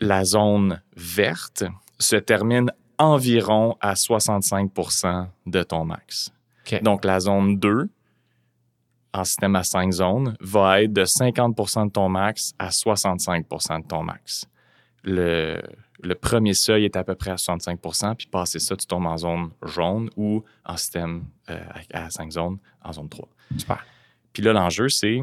[0.00, 1.64] la zone verte
[1.98, 6.32] se termine environ à 65% de ton max.
[6.82, 7.88] Donc, la zone 2,
[9.12, 13.86] en système à 5 zones, va être de 50% de ton max à 65% de
[13.86, 14.46] ton max.
[15.02, 15.60] Le,
[16.02, 19.18] le premier seuil est à peu près à 65% puis passer ça, tu tombes en
[19.18, 21.60] zone jaune ou en système euh,
[21.92, 23.28] à 5 zones, en zone 3.
[23.58, 23.84] Super.
[24.32, 25.22] Puis là, l'enjeu, c'est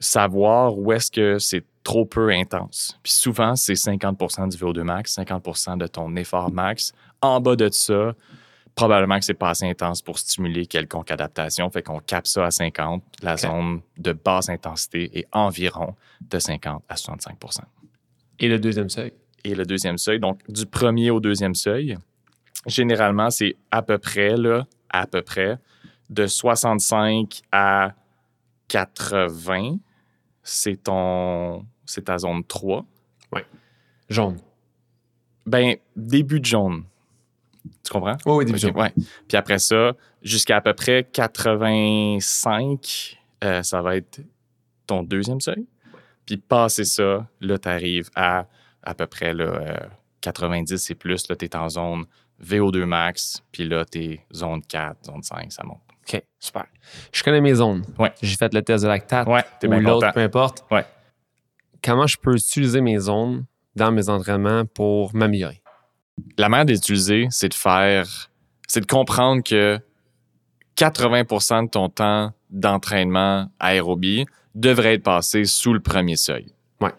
[0.00, 2.98] savoir où est-ce que c'est trop peu intense.
[3.02, 6.92] Puis souvent, c'est 50% du VO2 max, 50% de ton effort max.
[7.22, 8.14] En bas de ça,
[8.74, 11.70] probablement que c'est pas assez intense pour stimuler quelconque adaptation.
[11.70, 13.02] Fait qu'on capte ça à 50.
[13.22, 17.60] La zone de basse intensité est environ de 50 à 65%
[18.40, 19.14] Et le deuxième seuil?
[19.44, 20.20] et le deuxième seuil.
[20.20, 21.96] Donc, du premier au deuxième seuil,
[22.66, 25.56] généralement, c'est à peu près, là, à peu près,
[26.10, 27.94] de 65 à
[28.68, 29.76] 80.
[30.42, 32.84] C'est ton, c'est ta zone 3.
[34.08, 34.38] Jaune.
[35.44, 36.84] Ben, début de jaune.
[37.84, 38.16] Tu comprends?
[38.24, 38.92] Oui, oui, début Ok, ouais.
[39.28, 44.20] Puis après ça, jusqu'à à peu près 85, euh, ça va être
[44.86, 45.66] ton deuxième seuil.
[46.24, 48.46] Puis passer ça, là, tu arrives à
[48.82, 49.76] à peu près là, euh,
[50.22, 51.28] 90 et plus.
[51.28, 52.06] Là, tu es en zone
[52.42, 53.42] VO2 max.
[53.52, 55.82] Puis là, tu es zone 4, zone 5, ça monte.
[56.08, 56.64] OK, super.
[57.12, 57.84] Je connais mes zones.
[57.98, 58.14] Ouais.
[58.22, 60.64] J'ai fait le test de lactate Ouais, ou l'autre, peu importe.
[60.70, 60.86] Ouais.
[61.82, 63.44] Comment je peux utiliser mes zones
[63.76, 65.62] dans mes entraînements pour m'améliorer?
[66.36, 68.30] La manière d'utiliser, c'est de faire,
[68.66, 69.78] c'est de comprendre que
[70.76, 76.52] 80% de ton temps d'entraînement aérobie devrait être passé sous le premier seuil.
[76.80, 76.92] Ouais.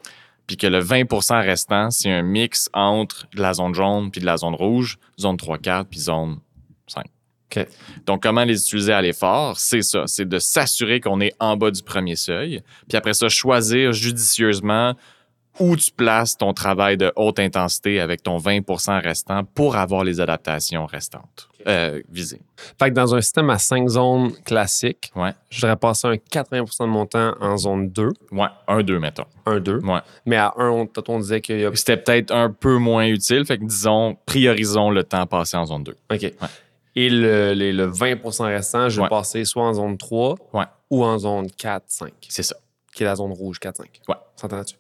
[0.47, 4.25] Puis que le 20% restant, c'est un mix entre de la zone jaune puis de
[4.25, 6.39] la zone rouge, zone 3-4 puis zone
[6.87, 7.05] 5.
[7.55, 7.65] OK.
[8.05, 9.57] Donc, comment les utiliser à l'effort?
[9.59, 10.03] C'est ça.
[10.05, 12.61] C'est de s'assurer qu'on est en bas du premier seuil.
[12.87, 14.93] Puis après ça, choisir judicieusement
[15.59, 20.21] où tu places ton travail de haute intensité avec ton 20% restant pour avoir les
[20.21, 22.39] adaptations restantes euh, visées.
[22.79, 25.31] Fait que dans un système à 5 zones classiques, Ouais.
[25.49, 28.47] je devrais passer un 80% de mon temps en zone 2, Ouais.
[28.69, 29.25] Un, deux, mettons.
[29.45, 29.83] 1-2.
[29.83, 29.99] Ouais.
[30.25, 31.71] Mais à 1, on, on disait qu'il y a.
[31.75, 33.43] C'était peut-être un peu moins utile.
[33.45, 35.95] Fait que disons, priorisons le temps passé en zone 2.
[36.13, 36.33] OK.
[37.01, 39.09] Et le, les- le 20% restant, je vais Ouais.
[39.09, 40.65] passer soit en zone 3 Ouais.
[40.89, 42.55] ou en zone 4-5, C'est ça.
[42.93, 44.01] qui est la zone rouge 4-5.
[44.07, 44.15] Ouais.
[44.35, 44.75] S'entend là-dessus?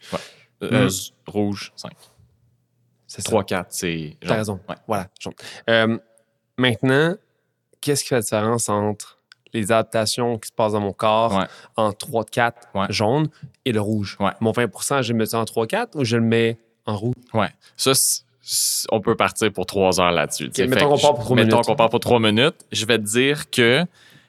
[0.63, 0.87] Euh, Mm.
[0.87, 1.93] z- Rouge, 5.
[3.07, 3.29] C'est ça.
[3.29, 4.17] 3, 4, c'est.
[4.19, 4.59] T'as raison.
[4.67, 4.75] Ouais.
[4.87, 5.07] Voilà.
[5.69, 5.97] Euh,
[6.57, 7.15] maintenant,
[7.81, 9.17] qu'est-ce qui fait la différence entre
[9.53, 11.45] les adaptations qui se passent dans mon corps Ouais.
[11.77, 12.85] en 3-4 Ouais.
[12.89, 13.29] jaune
[13.65, 14.17] et le rouge?
[14.19, 14.31] Ouais.
[14.41, 17.15] Mon 20% je le mets en 3-4 ou je le mets en rouge?
[17.33, 17.49] Ouais.
[17.77, 17.93] Ça,
[18.91, 20.49] on peut partir pour trois heures là-dessus.
[20.67, 21.65] mettons qu'on part pour je- trois mettons minutes.
[21.67, 22.55] qu'on part pour trois minutes.
[22.71, 23.83] Je vais te dire que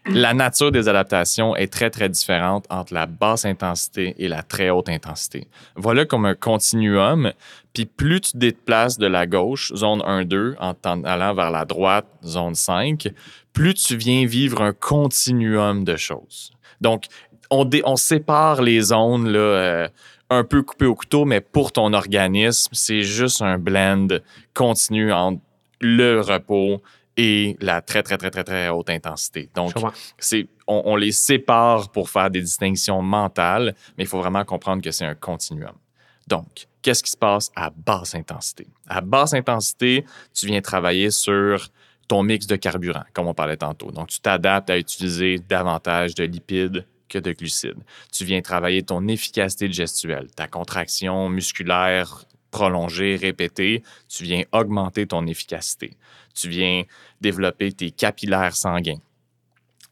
[0.06, 4.70] la nature des adaptations est très, très différente entre la basse intensité et la très
[4.70, 5.46] haute intensité.
[5.76, 7.32] Voilà comme un continuum.
[7.74, 12.06] Puis plus tu déplaces de la gauche, zone 1-2, en t'en allant vers la droite,
[12.24, 13.08] zone 5,
[13.52, 16.50] plus tu viens vivre un continuum de choses.
[16.80, 17.04] Donc,
[17.50, 19.88] on, dé- on sépare les zones là, euh,
[20.30, 24.06] un peu coupées au couteau, mais pour ton organisme, c'est juste un blend
[24.54, 25.42] continu entre
[25.80, 26.80] le repos
[27.16, 29.50] et la très, très, très, très, très haute intensité.
[29.54, 29.72] Donc,
[30.18, 34.90] c'est, on les sépare pour faire des distinctions mentales, mais il faut vraiment comprendre que
[34.92, 35.74] c'est un continuum.
[36.28, 38.68] Donc, qu'est-ce qui se passe à basse intensité?
[38.86, 41.68] À basse intensité, tu viens travailler sur
[42.06, 43.90] ton mix de carburant, comme on parlait tantôt.
[43.90, 47.82] Donc, tu t'adaptes à utiliser davantage de lipides que de glucides.
[48.10, 53.82] Tu viens travailler ton efficacité gestuelle, ta contraction musculaire prolongée, répétée.
[54.08, 55.96] Tu viens augmenter ton efficacité.
[56.34, 56.84] Tu viens
[57.20, 59.00] développer tes capillaires sanguins.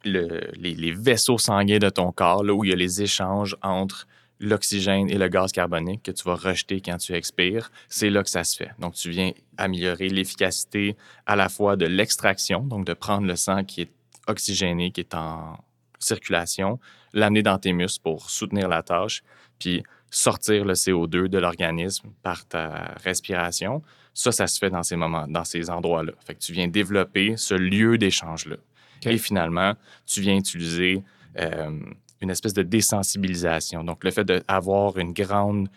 [0.05, 3.57] Le- les, les vaisseaux sanguins de ton corps, là où il y a les échanges
[3.63, 4.07] entre
[4.41, 8.31] l'oxygène et le gaz carbonique que tu vas rejeter quand tu expires, c'est là que
[8.31, 8.71] ça se fait.
[8.79, 13.65] Donc, tu viens améliorer l'efficacité à la fois de l'extraction, donc de prendre le sang
[13.65, 13.91] qui est
[14.29, 15.59] oxygéné, qui est en
[15.99, 16.79] circulation,
[17.13, 19.23] l'amener dans tes muscles pour soutenir la tâche,
[19.59, 23.83] puis sortir le CO2 de l'organisme par ta respiration.
[24.15, 26.13] Ça, ça se fait dans ces moments, dans ces endroits-là.
[26.27, 28.57] Fait que tu viens développer ce lieu d'échange-là.
[29.05, 29.75] Et finalement,
[30.07, 31.03] tu viens utiliser
[31.39, 31.79] euh,
[32.21, 33.85] une espèce de désensibilisation.
[33.85, 35.69] Donc, le fait d'avoir une grande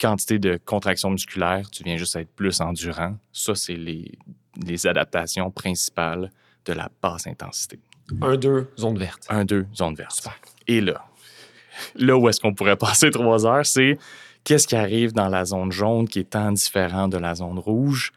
[0.00, 3.16] quantité de contraction musculaire, tu viens juste être plus endurant.
[3.32, 4.12] Ça, c'est les,
[4.56, 6.30] les adaptations principales
[6.64, 7.78] de la basse intensité.
[8.12, 9.26] 1-2, zone verte.
[9.28, 10.12] 1-2, zone verte.
[10.12, 10.38] Super.
[10.66, 11.04] Et là,
[11.94, 13.98] là où est-ce qu'on pourrait passer trois heures, c'est
[14.44, 18.12] qu'est-ce qui arrive dans la zone jaune qui est tant différent de la zone rouge?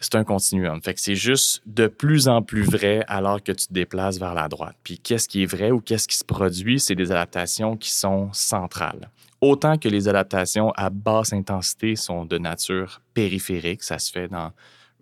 [0.00, 0.80] C'est un continuum.
[0.80, 4.32] Fait que c'est juste de plus en plus vrai alors que tu te déplaces vers
[4.32, 4.76] la droite.
[4.84, 6.78] Puis qu'est-ce qui est vrai ou qu'est-ce qui se produit?
[6.78, 9.10] C'est des adaptations qui sont centrales.
[9.40, 14.52] Autant que les adaptations à basse intensité sont de nature périphérique, ça se fait dans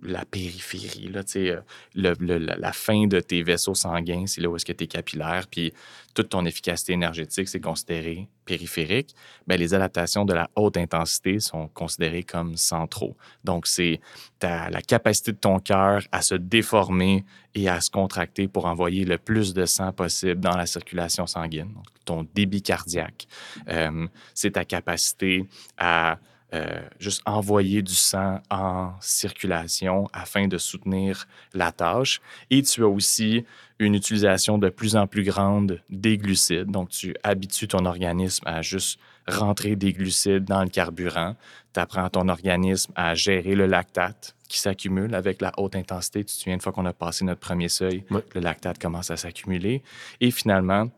[0.02, 1.60] la périphérie, là, euh,
[1.94, 5.72] la fin de tes vaisseaux sanguins, c'est là où est-ce que tu es capillaire, puis
[6.14, 9.14] toute ton efficacité énergétique, c'est considéré périphérique.
[9.46, 13.16] Ben, les adaptations de la haute intensité sont considérées comme centraux.
[13.44, 14.00] Donc, c'est
[14.42, 19.18] la capacité de ton cœur à se déformer et à se contracter pour envoyer le
[19.18, 23.26] plus de sang possible dans la circulation sanguine, ton débit cardiaque.
[23.68, 25.44] Euh, c'est ta capacité
[25.76, 26.18] à
[26.54, 32.20] euh, juste envoyer du sang en circulation afin de soutenir la tâche.
[32.50, 33.44] Et tu as aussi
[33.80, 36.70] une utilisation de plus en plus grande des glucides.
[36.70, 41.34] Donc, tu habitues ton organisme à juste rentrer des glucides dans le carburant.
[41.74, 46.20] Tu apprends ton organisme à gérer le lactate qui s'accumule avec la haute intensité.
[46.20, 49.16] Tu te souviens, une fois qu'on a passé notre premier seuil, le lactate commence à
[49.16, 49.82] s'accumuler.
[50.20, 50.88] Et finalement,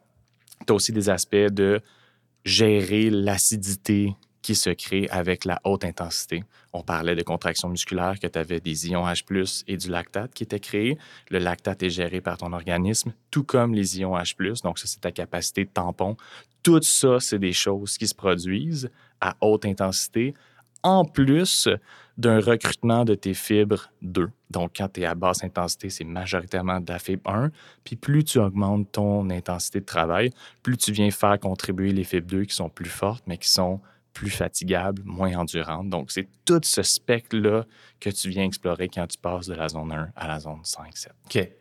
[0.67, 1.81] tu as aussi des aspects de
[2.45, 4.15] gérer l'acidité
[4.49, 6.43] qui se crée avec la haute intensité.
[6.73, 10.43] On parlait de contraction musculaire, que tu avais des ions H+, et du lactate qui
[10.43, 10.97] étaient créés.
[11.29, 14.63] Le lactate est géré par ton organisme, tout comme les ions H+.
[14.63, 16.17] Donc, ça, c'est ta capacité de tampon.
[16.63, 20.33] Tout ça, c'est des choses qui se produisent à haute intensité,
[20.83, 21.69] en plus
[22.17, 24.31] d'un recrutement de tes fibres 2.
[24.49, 27.51] Donc, quand tu es à basse intensité, c'est majoritairement de la fibre 1.
[27.85, 30.31] Puis plus tu augmentes ton intensité de travail,
[30.63, 33.83] plus tu viens faire contribuer les fibres 2 qui sont plus fortes, mais qui sont
[34.19, 35.89] plus fatigables, moins endurantes.
[35.89, 37.65] Donc, c'est tout ce spectre-là
[38.01, 41.09] que tu viens explorer quand tu passes de la zone 1 à la zone 5-7.
[41.27, 41.33] OK.
[41.33, 41.53] Fait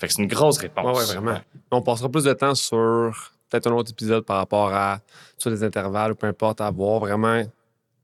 [0.00, 0.84] que c'est une grosse réponse.
[0.84, 1.40] Oui, ouais, vraiment.
[1.70, 4.98] On passera plus de temps sur peut-être un autre épisode par rapport à
[5.38, 7.44] sur les intervalles ou peu importe, à voir vraiment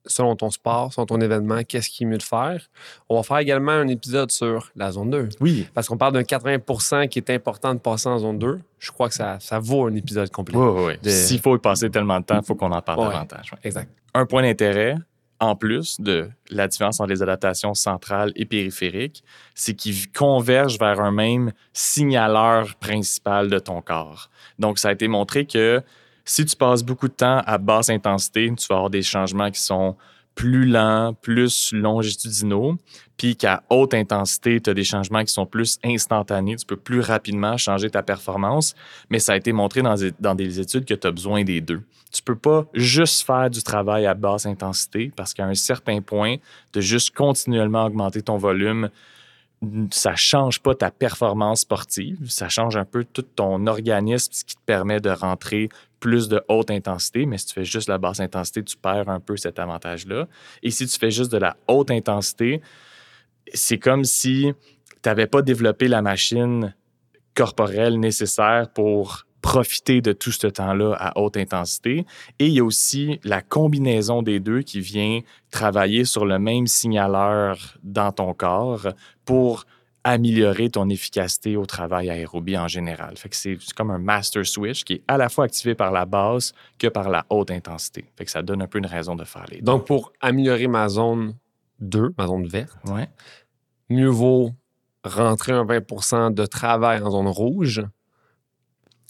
[0.07, 2.61] selon ton sport, selon ton événement, qu'est-ce qui est mieux de faire.
[3.09, 5.29] On va faire également un épisode sur la zone 2.
[5.41, 5.67] Oui.
[5.75, 8.61] Parce qu'on parle d'un 80% qui est important de passer en zone 2.
[8.79, 10.57] Je crois que ça, ça vaut un épisode complet.
[10.57, 10.93] Oui, oui, oui.
[11.03, 13.07] De- S'il faut y passer tellement de temps, il faut qu'on en parle Ouais.
[13.13, 13.53] davantage.
[13.53, 13.59] ouais.
[13.65, 13.91] Exact.
[14.15, 14.97] un point d'intérêt,
[15.41, 19.23] en plus de la différence entre les adaptations centrales et périphériques,
[19.55, 24.31] c'est qu'ils convergent vers un même signaleur principal de ton corps.
[24.59, 25.83] Donc, ça a été montré que
[26.29, 29.61] si tu passes beaucoup de temps à basse intensité, tu vas avoir des changements qui
[29.61, 29.97] sont
[30.35, 32.77] plus lents, plus longitudinaux,
[33.17, 36.55] puis qu'à haute intensité, tu as des changements qui sont plus instantanés.
[36.57, 38.77] Tu peux plus rapidement changer ta performance,
[39.11, 41.61] mais ça a été montré dans des, dans des études que tu as besoin des
[41.61, 41.83] deux.
[42.13, 46.37] Tu peux pas juste faire du travail à basse intensité parce qu'à un certain point,
[46.75, 48.91] de juste continuellement augmenter ton volume,
[49.91, 54.55] ça change pas ta performance sportive, ça change un peu tout ton organisme, ce qui
[54.55, 55.69] te permet de rentrer
[56.01, 59.21] plus de haute intensité, mais si tu fais juste la basse intensité, tu perds un
[59.21, 60.29] peu cet avantage-là.
[60.63, 62.61] Et si tu fais juste de la haute intensité,
[63.53, 64.53] c'est comme si
[65.03, 66.75] tu n'avais pas développé la machine
[67.35, 72.05] corporelle nécessaire pour profiter de tout ce temps-là à haute intensité.
[72.39, 76.67] Et il y a aussi la combinaison des deux qui vient travailler sur le même
[76.67, 78.89] signaleur dans ton corps
[79.25, 79.65] pour
[80.05, 83.17] améliorer ton efficacité au travail aérobie en général.
[83.17, 86.07] Fait que c'est comme un master switch qui est à la fois activé par la
[86.07, 88.05] basse que par la haute intensité.
[88.17, 89.65] Fait que ça donne un peu une raison de faire les deux.
[89.65, 91.35] Donc, pour améliorer ma zone
[91.81, 93.09] 2, ma zone verte, Ouais.
[93.91, 94.53] mieux vaut
[95.05, 97.83] rentrer un 20% de travail en zone rouge.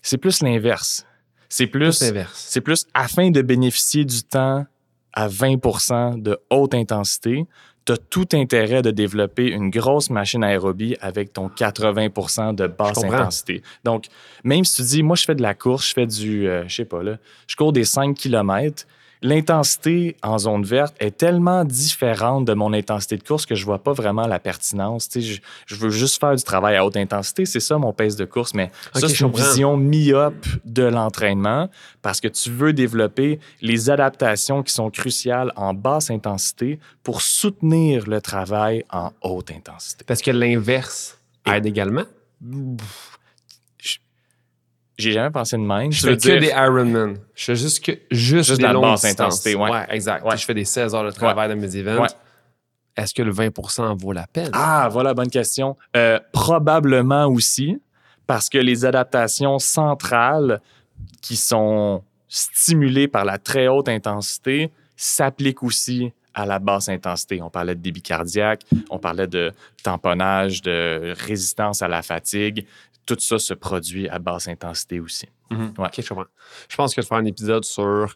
[0.03, 1.05] C'est plus l'inverse.
[1.48, 2.44] C'est plus, Plus l'inverse.
[2.48, 4.66] c'est plus afin de bénéficier du temps
[5.12, 7.47] à 20% de haute intensité,
[7.85, 13.03] tu as tout intérêt de développer une grosse machine aérobie avec ton 80% de basse
[13.03, 13.62] intensité.
[13.85, 14.07] Donc,
[14.44, 16.75] même si tu dis, moi, je fais de la course, je fais du, euh, je
[16.75, 17.16] sais pas, là,
[17.47, 18.87] je cours des 5 km,
[19.22, 23.78] l'intensité en zone verte est tellement différente de mon intensité de course que je vois
[23.78, 25.09] pas vraiment la pertinence.
[25.09, 27.93] Tu sais, je, je veux juste faire du travail à haute intensité, c'est ça mon
[27.93, 31.68] pace de course, mais ça, c'est une vision myope de l'entraînement
[32.03, 38.09] parce que tu veux développer les adaptations qui sont cruciales en basse intensité pour soutenir
[38.09, 40.05] le travail en haute intensité.
[40.07, 42.05] Parce que l'inverse aide également?
[44.99, 45.92] J'ai jamais pensé de même.
[45.92, 47.16] Je Tu fais que dire- des Ironman.
[47.34, 49.20] Je fais juste, que, juste, Juste des de la longues basse distances.
[49.20, 49.70] intensité, ouais.
[49.90, 50.24] exact.
[50.24, 50.36] Ouais.
[50.36, 52.03] Je fais des 16 heures de travail dans mes events.
[52.03, 52.09] Ouais.
[52.96, 53.51] Est-ce que le 20
[53.96, 54.51] vaut la peine?
[54.53, 55.76] Ah, voilà, bonne question.
[55.96, 57.80] Euh, probablement aussi,
[58.26, 60.61] parce que les adaptations centrales
[61.22, 67.40] qui sont stimulées par la très haute intensité s'applique aussi à la basse intensité.
[67.40, 72.66] On parlait de débit cardiaque, on parlait de tamponnage, de résistance à la fatigue.
[73.09, 75.26] Tout ça se produit à basse intensité aussi.
[75.50, 75.72] Mhm.
[75.78, 75.88] Ouais.
[75.96, 78.14] Je pense que de faire un épisode sur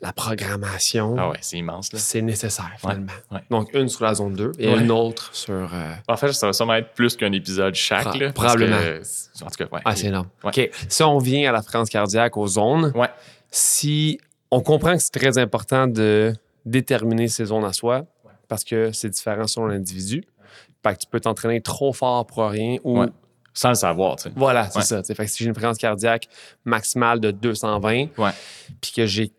[0.00, 1.92] la programmation, Ah ouais, c'est immense.
[1.92, 1.98] Là.
[1.98, 3.12] c'est nécessaire finalement.
[3.30, 3.40] ouais.
[3.50, 4.80] Donc, une sur la zone 2 et Ouais.
[4.80, 5.54] une autre sur.
[5.54, 8.04] euh, En fait, ça va sûrement être plus qu'un épisode chaque.
[8.08, 8.76] Pro- là, probablement.
[8.78, 9.00] que,
[9.44, 9.80] en tout cas, ouais.
[9.84, 10.28] Ah, c'est énorme.
[10.42, 10.70] OK.
[10.88, 13.08] Si on vient à la fréquence cardiaque, aux zones, Ouais.
[13.50, 14.18] si
[14.50, 16.32] on comprend que c'est très important de
[16.64, 18.04] déterminer ces zones à soi,
[18.48, 20.24] parce que c'est différent selon l'individu,
[20.82, 23.04] que tu peux t'entraîner trop fort pour rien ou.
[23.54, 23.60] Ouais.
[23.60, 24.30] Sans le savoir, tu sais.
[24.34, 24.84] Voilà, c'est Ouais.
[24.84, 25.02] ça.
[25.02, 25.14] t'sais.
[25.14, 26.28] Fait que si j'ai une fréquence cardiaque
[26.64, 28.30] maximale de 220, Ouais.
[28.80, 29.30] puis que j'ai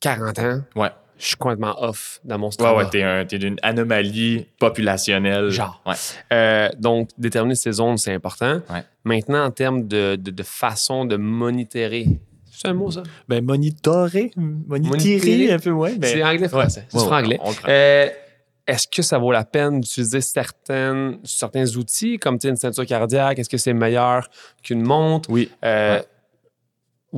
[0.00, 0.90] 40 ans, Ouais.
[1.18, 2.84] je suis complètement off dans mon Ouais, Strava.
[2.84, 5.48] ouais, t'es, un, t'es une anomalie populationnelle.
[5.50, 5.80] Genre.
[5.86, 5.94] Ouais.
[6.32, 8.60] Euh, donc, déterminer ces zones, c'est important.
[8.70, 8.84] Ouais.
[9.04, 12.06] Maintenant, en termes de, de- de façon de monitorer,
[12.50, 13.02] c'est un mot, ça?
[13.28, 15.94] Ben, monitorer, Monitorer, monitorer un peu, ouais.
[16.02, 16.84] c'est anglais-français.
[16.88, 17.52] C'est Ouais, ouais, on
[18.66, 23.38] Est-ce que ça vaut la peine d'utiliser certaines, certains outils comme une ceinture cardiaque?
[23.38, 24.28] Est-ce que c'est meilleur
[24.62, 25.28] qu'une montre?
[25.30, 25.50] Oui.
[25.64, 26.04] Euh, Ouais.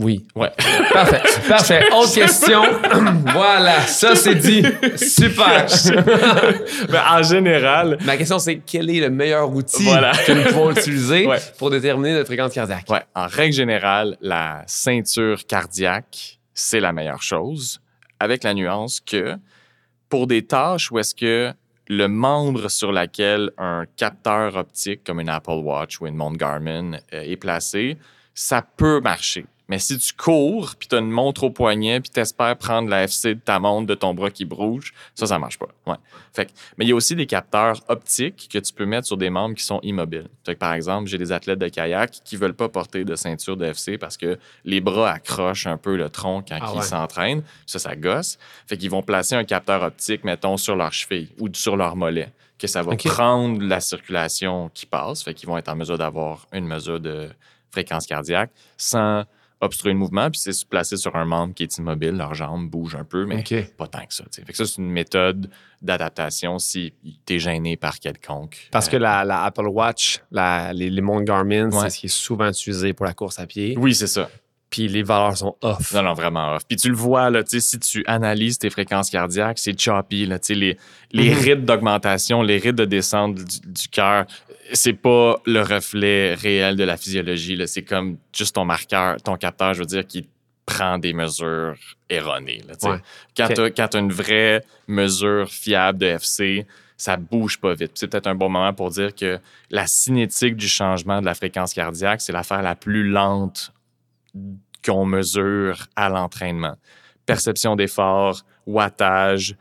[0.05, 0.27] Oui.
[0.35, 0.51] Ouais.
[0.93, 1.23] Parfait.
[1.49, 1.87] Parfait.
[1.95, 2.61] Autre question.
[3.33, 4.63] voilà, ça c'est dit.
[4.97, 5.67] Super.
[6.91, 10.13] Ben, en général, Ma question c'est quel est le meilleur outil Voilà.
[10.13, 11.39] que nous pouvons utiliser Ouais.
[11.59, 12.85] pour déterminer notre fréquence cardiaque?
[12.91, 17.81] ouais, en règle générale, la ceinture cardiaque, c'est la meilleure chose,
[18.21, 19.37] avec la nuance que
[20.17, 21.53] pour des tâches où est-ce que
[21.89, 26.95] le membre sur lequel un capteur optique comme une Apple Watch ou une montre Garmin
[27.13, 27.99] euh, est placé,
[28.33, 29.45] ça peut marcher?
[29.69, 32.89] Mais si tu cours, puis tu as une montre au poignet, puis tu espères prendre
[32.89, 35.67] la FC de ta montre de ton bras qui bouge, ça, ça marche pas.
[35.87, 35.97] Ouais.
[36.33, 39.17] Fait que- mais il y a aussi des capteurs optiques que tu peux mettre sur
[39.17, 40.29] des membres qui sont immobiles.
[40.45, 43.57] Fait que, par exemple, j'ai des athlètes de kayak qui veulent pas porter de ceinture
[43.57, 46.85] de FC parce que les bras accrochent un peu le tronc quand Ah ils ouais.
[46.85, 47.43] s'entraînent.
[47.67, 48.39] Ça, ça gosse.
[48.69, 52.33] Fait qu'ils vont placer un capteur optique, mettons, sur leur cheville ou sur leur mollet,
[52.57, 55.25] que ça va prendre la circulation qui passe.
[55.25, 57.29] Fait qu'ils vont être en mesure d'avoir une mesure de
[57.73, 59.25] fréquence cardiaque sans
[59.61, 60.31] obstruer le mouvement.
[60.31, 63.43] Puis c'est placé sur un membre qui est immobile, leurs jambes bougent un peu, mais
[63.77, 64.25] pas tant que ça.
[64.31, 65.49] Fait que ça, c'est une méthode
[65.83, 66.93] d'adaptation si
[67.25, 68.69] tu es gêné par quelconque.
[68.71, 71.81] Parce que Euh, la, la Apple Watch, la- les, les montres Garmin, Ouais.
[71.83, 73.77] c'est ce qui est souvent utilisé pour la course à pied.
[73.79, 74.29] Oui, c'est ça.
[74.71, 75.93] Puis les valeurs sont off.
[75.95, 76.67] Non, non, vraiment off.
[76.67, 80.27] Puis tu le vois, là, si tu analyses tes fréquences cardiaques, c'est choppy.
[80.27, 80.77] Là, les
[81.13, 84.27] les rythmes d'augmentation, les rythmes de descente du, du cœur,
[84.73, 87.57] c'est pas le reflet réel de la physiologie.
[87.57, 87.67] là.
[87.67, 90.29] C'est comme juste ton marqueur, ton capteur, je veux dire, qui
[90.67, 91.77] prend des mesures
[92.11, 92.63] erronées.
[92.67, 92.75] Là.
[92.91, 92.99] Ouais.
[93.37, 93.49] Quand
[93.89, 97.93] tu as une vraie mesure fiable de FC, ça bouge pas vite.
[97.93, 99.39] Puis C'est peut-être un bon moment pour dire que
[99.71, 103.73] la cinétique du changement de la fréquence cardiaque, c'est l'affaire la plus lente
[104.85, 106.77] qu'on mesure à l'entraînement.
[107.27, 109.57] Perception d'effort, wattage,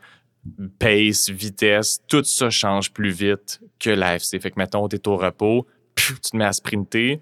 [0.78, 4.40] pace, vitesse, tout ça change plus vite que l'AFC.
[4.40, 7.20] Fait que, mettons, tu es au repos, tu te mets à sprinter,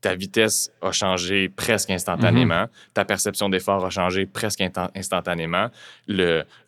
[0.00, 4.62] ta vitesse a changé presque instantanément, ta perception d'effort a changé presque
[4.94, 5.68] instantanément,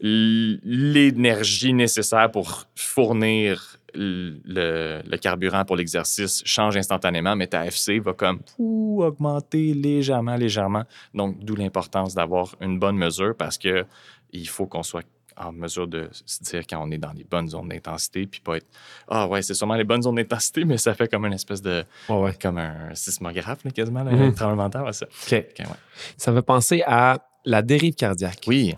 [0.00, 8.12] l'énergie nécessaire pour fournir le, le carburant pour l'exercice change instantanément, mais ta FC va
[8.12, 10.84] comme ouh, augmenter légèrement, légèrement.
[11.14, 13.84] Donc, d'où l'importance d'avoir une bonne mesure parce que
[14.32, 15.04] il faut qu'on soit
[15.40, 18.56] en mesure de se dire quand on est dans les bonnes zones d'intensité, puis pas
[18.56, 18.66] être
[19.08, 21.84] ah ouais, c'est sûrement les bonnes zones d'intensité, mais ça fait comme une espèce de
[22.08, 22.34] Ouais, ouais.
[22.40, 24.22] comme un sismographe là, quasiment, là, Mhm.
[24.22, 25.06] un tremblement de terre, ça.
[25.06, 25.44] OK.
[25.50, 25.76] Ok, ouais.
[26.16, 28.40] Ça me fait penser à la dérive cardiaque.
[28.48, 28.74] Oui,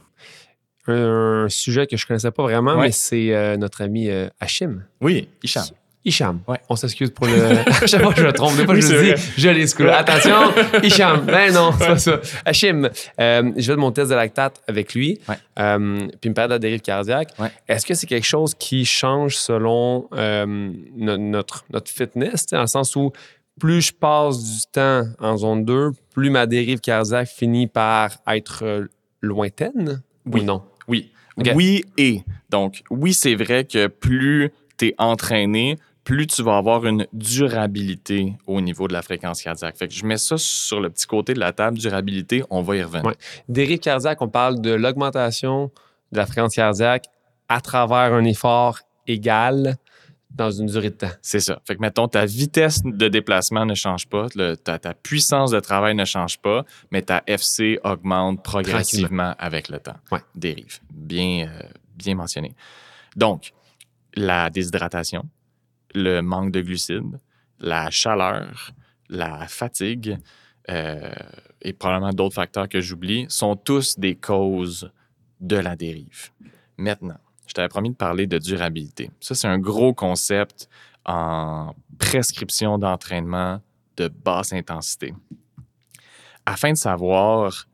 [0.90, 2.86] Un, sujet que je connaissais pas vraiment, Ouais.
[2.86, 4.82] mais c'est euh, notre ami euh, Hachim.
[5.00, 5.64] oui, Hicham.
[6.02, 6.40] Hicham.
[6.48, 6.58] Ouais.
[6.70, 7.32] On s'excuse pour le.
[7.64, 9.86] fois que je me trompe, des fois Oui, je le dis, je les screw.
[9.88, 10.34] Attention,
[10.82, 11.26] Hicham.
[11.26, 12.20] Ben non, c'est pas ça.
[12.46, 12.88] Hachim,
[13.20, 15.34] euh, je fais mon test de lactate avec lui, Ouais.
[15.58, 17.32] euh, puis il me parle de la dérive cardiaque.
[17.38, 17.50] Ouais.
[17.68, 20.46] Est-ce que c'est quelque chose qui change selon euh,
[20.96, 23.12] no- notre, notre fitness, sais, dans le sens où
[23.58, 28.86] plus je passe du temps en zone 2, plus ma dérive cardiaque finit par être
[29.20, 30.40] lointaine Oui.
[30.40, 30.62] ou non?
[31.54, 31.84] Oui.
[31.96, 32.22] Et.
[32.50, 38.32] Donc, oui, c'est vrai que plus tu es entraîné, plus tu vas avoir une durabilité
[38.46, 39.76] au niveau de la fréquence cardiaque.
[39.76, 42.76] Fait que je mets ça sur le petit côté de la table, durabilité, on va
[42.76, 43.04] y revenir.
[43.06, 43.14] Ouais.
[43.48, 45.70] Dérive cardiaque, on parle de l'augmentation
[46.12, 47.04] de la fréquence cardiaque
[47.48, 49.76] à travers un effort égal
[50.30, 51.10] dans une durée de temps.
[51.22, 51.60] C'est ça.
[51.66, 55.60] Fait que, mettons, ta vitesse de déplacement ne change pas, le- ta, ta puissance de
[55.60, 59.96] travail ne change pas, mais ta FC augmente progressivement avec le temps.
[60.12, 60.20] Ouais.
[60.34, 60.78] Dérive.
[60.92, 61.62] Bien, euh,
[61.96, 62.54] bien mentionné.
[63.16, 63.52] Donc,
[64.14, 65.24] la déshydratation,
[65.94, 67.18] le manque de glucides,
[67.58, 68.70] la chaleur,
[69.08, 70.18] la fatigue
[70.70, 71.10] euh,
[71.62, 74.90] et probablement d'autres facteurs que j'oublie sont tous des causes
[75.40, 76.30] de la dérive.
[76.76, 77.18] Maintenant,
[77.50, 79.10] je t'avais promis de parler de durabilité.
[79.18, 80.68] Ça, c'est un gros concept
[81.04, 83.60] en prescription d'entraînement
[83.96, 85.12] de basse intensité.
[86.46, 87.66] Afin de savoir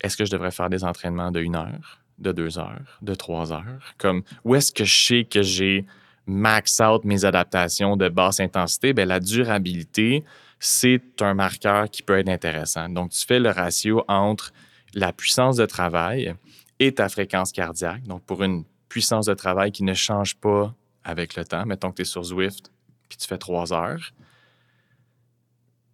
[0.00, 3.52] est-ce que je devrais faire des entraînements de une heure, de deux heures, de trois
[3.52, 5.86] heures, comme où est-ce que je sais que j'ai
[6.26, 10.24] max out mes adaptations de basse intensité, bien, la durabilité,
[10.58, 12.88] c'est un marqueur qui peut être intéressant.
[12.88, 14.52] Donc, tu fais le ratio entre
[14.94, 16.34] la puissance de travail
[16.80, 18.02] et ta fréquence cardiaque.
[18.02, 18.64] Donc, pour une
[18.96, 20.74] puissance de travail qui ne change pas
[21.04, 22.72] avec le temps, mettons que tu es sur Zwift
[23.10, 24.14] puis tu fais trois heures,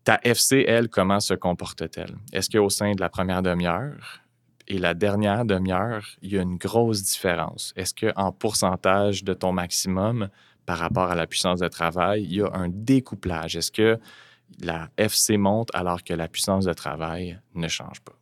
[0.04, 2.14] ta FC, elle, comment se comporte-t-elle?
[2.32, 4.20] Est-ce qu'au sein de la première demi-heure
[4.68, 7.72] et la dernière demi-heure, il y a une grosse différence?
[7.74, 10.28] Est-ce qu'en pourcentage de ton maximum
[10.64, 13.56] par rapport à la puissance de travail, il y a un découplage?
[13.56, 13.98] Est-ce que
[14.60, 18.14] la FC monte alors que la puissance de travail ne change pas?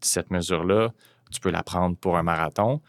[0.00, 0.92] Cette mesure-là,
[1.32, 2.80] tu peux la prendre pour un marathon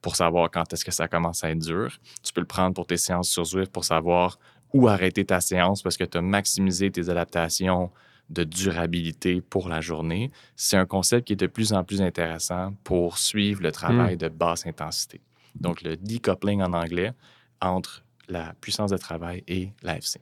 [0.00, 1.98] pour savoir quand est-ce que ça commence à être dur.
[2.22, 4.38] Tu peux le prendre pour tes séances sur Zwift pour savoir
[4.72, 7.90] où arrêter ta séance parce que tu as maximisé tes adaptations
[8.30, 10.30] de durabilité pour la journée.
[10.56, 14.18] C'est un concept qui est de plus en plus intéressant pour suivre le travail hmm.
[14.18, 15.20] de basse intensité.
[15.56, 17.12] Donc, le decoupling en anglais
[17.60, 20.18] entre la puissance de travail et l'AFC.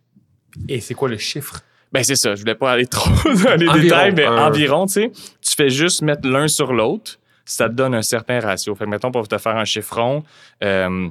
[0.68, 1.60] Et c'est quoi le chiffre?
[1.92, 5.12] Ben c'est ça, je voulais pas aller trop dans les détails, mais environ, tu sais,
[5.40, 7.18] tu fais juste mettre l'un sur l'autre,
[7.48, 8.74] ça te donne un certain ratio.
[8.74, 10.22] Fait que, mettons, pour te faire un chiffron,
[10.62, 11.08] euh,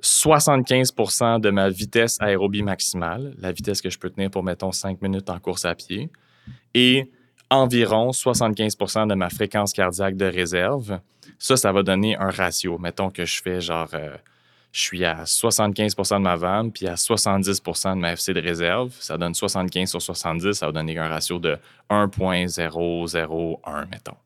[0.00, 5.02] 75% de ma vitesse aérobie maximale, la vitesse que je peux tenir pour, mettons, 5
[5.02, 6.08] minutes en course à pied,
[6.74, 7.10] et
[7.50, 11.00] environ 75% de ma fréquence cardiaque de réserve.
[11.38, 12.78] Ça, ça va donner un ratio.
[12.78, 14.16] Mettons que je fais genre, euh,
[14.70, 18.94] je suis à 75% de ma vanne, puis à 70% de ma FC de réserve.
[19.00, 21.58] Ça donne 75 sur 70, ça va donner un ratio de
[21.90, 24.16] 1.001, mettons.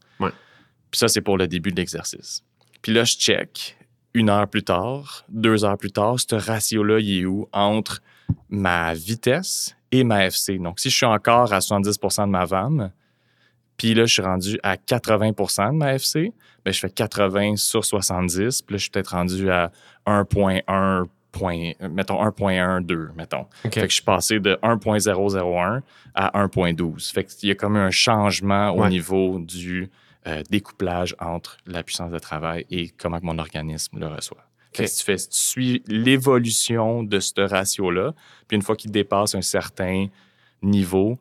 [0.90, 2.42] Puis ça, c'est pour le début de l'exercice.
[2.82, 3.76] Puis là, je check
[4.14, 8.00] une heure plus tard, deux heures plus tard, ce ratio-là, il est où entre
[8.48, 10.58] ma vitesse et ma FC.
[10.58, 12.90] Donc, si je suis encore à 70% de ma VAM,
[13.76, 16.32] puis là, je suis rendu à 80% de ma FC,
[16.64, 19.70] bien, je fais 80 sur 70, puis là, je suis peut-être rendu à
[20.06, 21.06] 1.1
[21.90, 23.46] mettons 1.12, mettons.
[23.62, 25.82] Fait que je suis passé de 1.001
[26.14, 27.12] à 1.12.
[27.12, 29.90] Fait qu'il y a comme un changement au niveau du
[30.26, 34.44] euh, découplage entre la puissance de travail et comment mon organisme le reçoit.
[34.74, 38.12] Si, tu fais, tu suis l'évolution de ce ratio-là,
[38.46, 40.08] puis une fois qu'il dépasse un certain
[40.62, 41.18] niveau,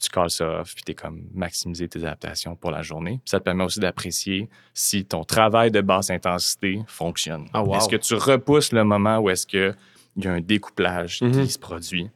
[0.00, 3.20] tu calls ça off, puis tu es comme maximiser tes adaptations pour la journée.
[3.24, 7.46] ça te permet aussi d'apprécier si ton travail de basse intensité fonctionne.
[7.52, 9.74] Ah, est-ce que tu repousses le moment où est-ce qu'il
[10.16, 11.46] y a un découplage qui mhm.
[11.46, 12.08] se produit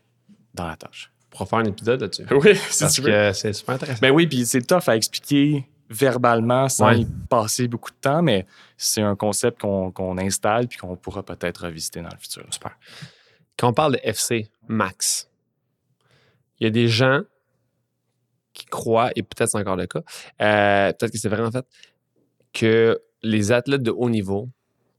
[0.55, 1.11] dans la tâche?
[1.31, 2.25] Pour faire un épisode là-dessus.
[2.31, 3.33] Oui, si tu veux.
[3.33, 4.01] c'est super intéressant.
[4.01, 8.47] Ben oui, puis c'est tough à expliquer verbalement sans y passer beaucoup de temps, mais
[8.77, 12.45] c'est un concept qu'on installe puis qu'on pourra peut-être revisiter dans le futur.
[12.51, 12.77] Super.
[13.59, 15.29] Quand on parle de FC Max,
[16.59, 17.21] il y a des gens
[18.53, 20.03] qui croient, et peut-être c'est encore le cas,
[20.41, 21.67] euh, peut-être que c'est vrai en fait,
[22.53, 24.49] que les athlètes de haut niveau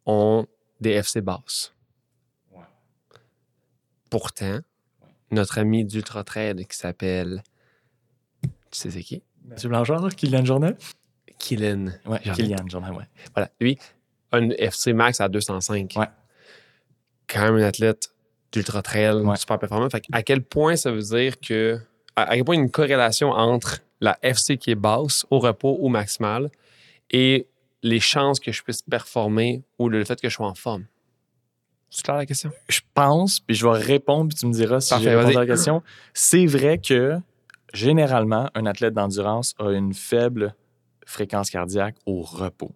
[0.06, 0.48] ont
[0.80, 1.74] des FC basses.
[4.10, 4.60] Pourtant,
[5.32, 7.42] notre ami d'Ultra Trade qui s'appelle,
[8.44, 9.24] tu sais c'est qui?
[9.46, 10.78] Mathieu Blanchard, Kylian Journal?
[11.38, 11.88] Kylian.
[12.06, 13.06] Ouais, Kylian Journal, ouais.
[13.34, 13.50] Voilà.
[13.60, 13.78] Lui,
[14.32, 15.94] un FC Max à 205.
[15.96, 16.06] Ouais.
[17.28, 18.10] Quand même un athlète
[18.52, 19.90] d'ultra trail, super performant.
[19.90, 21.80] Fait à quel point ça veut dire que.
[22.16, 25.40] À, quel point il y a une corrélation entre la FC qui est basse, au
[25.40, 26.50] repos ou maximal,
[27.10, 27.48] et
[27.82, 30.86] les chances que je puisse performer ou le fait que je sois en forme?
[31.90, 32.52] C'est clair la question?
[32.70, 35.46] Je pense, puis je vais répondre, puis tu me diras si j'ai répondu à la
[35.46, 35.84] question.
[36.14, 37.20] C'est vrai que
[37.74, 40.56] Généralement, un athlète d'endurance a une faible
[41.06, 42.72] fréquence cardiaque au repos.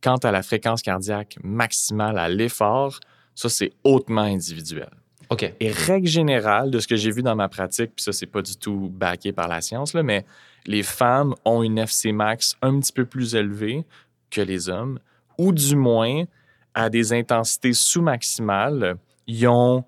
[0.00, 3.00] Quant à la fréquence cardiaque maximale à l'effort,
[3.34, 4.90] ça, c'est hautement individuel.
[5.30, 5.50] OK.
[5.60, 8.42] Et règle générale, de ce que j'ai vu dans ma pratique, puis ça, c'est pas
[8.42, 10.24] du tout backé par la science, là, mais
[10.66, 13.84] les femmes ont une FC max un petit peu plus élevée
[14.30, 14.98] que les hommes,
[15.38, 16.24] ou du moins,
[16.74, 19.84] à des intensités sous-maximales, ils ont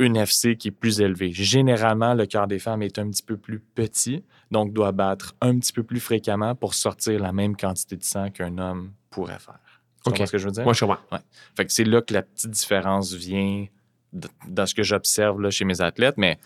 [0.00, 1.30] une FC qui est plus élevée.
[1.30, 5.58] Généralement, le cœur des femmes est un petit peu plus petit, donc doit battre un
[5.58, 9.60] petit peu plus fréquemment pour sortir la même quantité de sang qu'un homme pourrait faire.
[10.02, 10.64] Tu comprends ce que je veux dire?
[10.64, 11.02] Moi, je comprends.
[11.12, 11.18] Ouais.
[11.54, 13.66] Fait que c'est là que la petite différence vient
[14.48, 16.38] dans ce que j'observe chez mes athlètes, mais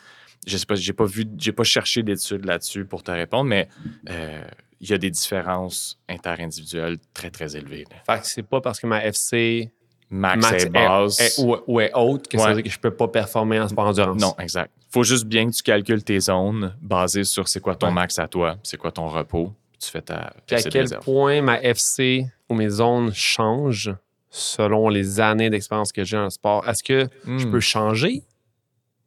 [0.46, 3.68] je sais pas, j'ai pas vu, j'ai pas cherché d'études là-dessus pour te répondre, mais
[4.10, 4.44] euh,
[4.80, 7.86] il y a des différences interindividuelles très, très élevées.
[8.04, 9.72] Fait que c'est pas parce que ma FC
[10.14, 11.40] max, et basse.
[11.66, 14.20] ou, est haute, que ça veut dire que je peux pas performer en sport endurance.
[14.20, 14.70] Non, exact.
[14.90, 18.28] faut juste bien que tu calcules tes zones basées sur c'est quoi ton max à
[18.28, 19.52] toi, c'est quoi ton repos.
[19.80, 21.04] tu fais ta Puis à quel réserve.
[21.04, 23.94] point ma FC ou mes zones changent
[24.30, 26.66] selon les années d'expérience que j'ai le sport?
[26.68, 27.50] Est-ce que je Hmm.
[27.50, 28.22] peux changer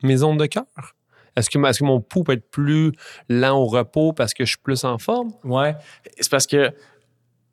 [0.03, 0.65] mes zones de cœur?
[1.35, 2.91] Est-ce que, que mon pouls peut être plus
[3.29, 5.31] lent au repos parce que je suis plus en forme?
[5.43, 5.75] Ouais.
[6.19, 6.71] C'est parce que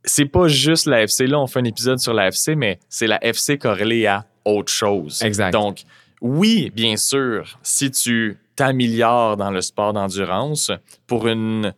[0.05, 1.26] c'est pas juste la FC.
[1.26, 4.72] Là, on fait un épisode sur la FC, mais c'est la FC corrélée à autre
[4.72, 5.22] chose.
[5.22, 5.52] Exact.
[5.52, 5.82] Donc,
[6.20, 10.70] oui, bien sûr, si tu t'améliores dans le sport d'endurance
[11.07, 11.74] pour une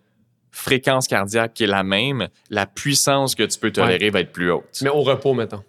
[0.51, 4.51] fréquence cardiaque qui est la même, la puissance que tu peux tolérer va être plus
[4.51, 4.81] haute.
[4.83, 5.63] Mais au repos, mettons.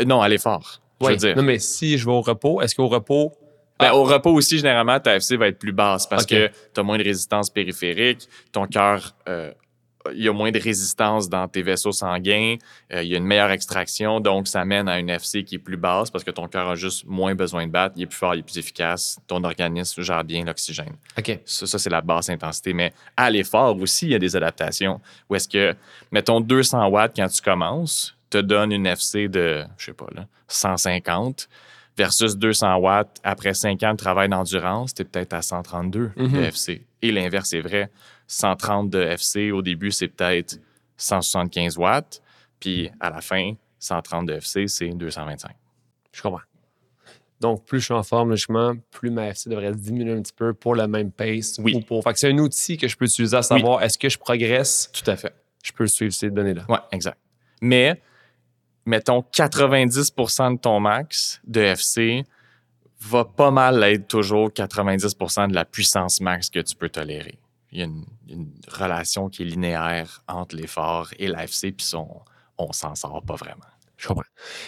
[0.00, 0.80] Euh, Non, à l'effort.
[1.00, 1.36] Je veux dire.
[1.36, 3.32] Non, mais si je vais au repos, est-ce qu'au repos,
[3.80, 3.96] Ben, Ah.
[3.96, 6.96] Au repos aussi, généralement, ta FC va être plus basse parce que tu as moins
[6.96, 9.52] de résistance périphérique, ton cœur, euh,
[10.12, 12.56] il y a moins de résistance dans tes vaisseaux sanguins,
[12.92, 15.58] euh, il y a une meilleure extraction, donc ça mène à une FC qui est
[15.58, 18.16] plus basse parce que ton cœur a juste moins besoin de battre, il est plus
[18.18, 20.94] fort, il est plus efficace, ton organisme gère bien l'oxygène.
[21.18, 21.38] OK.
[21.44, 22.72] Ça, ça, c'est la basse intensité.
[22.74, 25.00] Mais à l'effort aussi, il y a des adaptations.
[25.30, 25.74] Où est-ce que,
[26.12, 30.26] mettons, 200 watts quand tu commences, te donne une FC de, je sais pas, là,
[30.48, 31.48] 150
[31.96, 36.22] versus 200 watts après 5 ans de travail d'endurance, tu es peut-être à 132 de
[36.22, 36.42] Mhm.
[36.44, 36.82] FC.
[37.02, 37.90] Et l'inverse est vrai.
[38.34, 40.58] 130 de FC, au début, c'est peut-être
[40.96, 42.20] 175 watts.
[42.60, 45.52] Puis à la fin, 130 de FC, c'est 225.
[46.12, 46.40] Je comprends.
[47.40, 50.54] Donc, plus je suis en forme, logiquement, plus ma FC devrait diminuer un petit peu
[50.54, 51.58] pour le même pace.
[51.58, 51.74] Oui.
[51.74, 52.02] Ou pour...
[52.02, 54.90] Fait que c'est un outil que je peux utiliser à savoir est-ce que je progresse,
[54.92, 55.34] Tout à fait.
[55.62, 56.64] je peux suivre ces données-là.
[56.68, 57.18] Oui, exact.
[57.60, 58.00] Mais,
[58.86, 62.24] mettons, 90% de ton max de FC
[63.00, 67.38] va pas mal être toujours 90% de la puissance max que tu peux tolérer.
[67.74, 71.90] Il y a une, une relation qui est linéaire entre l'effort et la FC, puis
[71.94, 72.20] on,
[72.56, 73.64] on s'en sort pas vraiment.
[73.96, 74.22] Je comprends.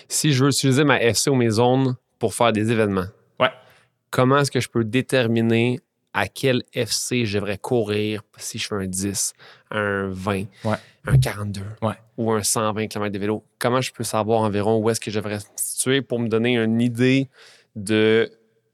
[0.09, 3.07] Si je veux utiliser ma FC ou mes zones pour faire des événements,
[3.39, 3.51] Ouais.
[4.11, 5.81] comment est-ce que je peux déterminer
[6.13, 9.35] à quel FC je devrais courir si je fais un 10,
[9.71, 10.77] un 20, Ouais.
[11.05, 11.95] un 42 Ouais.
[12.17, 13.45] ou un 120 km de vélo?
[13.59, 16.57] Comment je peux savoir environ où est-ce que je devrais me situer pour me donner
[16.57, 17.29] une idée
[17.77, 18.33] de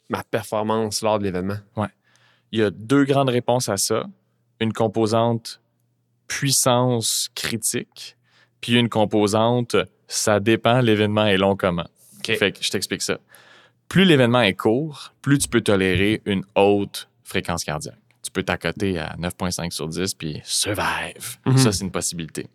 [0.09, 1.59] ma performance lors de l'événement?
[2.55, 4.05] Il y a deux grandes réponses à ça.
[4.63, 5.61] Une composante
[6.29, 8.17] puissance critique,
[8.61, 9.77] puis une composante
[10.13, 11.87] ça dépend, l'événement est long comment.
[12.25, 13.19] Fait que je t'explique ça.
[13.89, 17.97] Plus l'événement est court, plus tu peux tolérer une haute fréquence cardiaque.
[18.23, 21.39] Tu peux t'accoter à 9,5 sur 10 puis survive.
[21.47, 21.57] Mhm.
[21.57, 22.47] Ça, c'est une possibilité.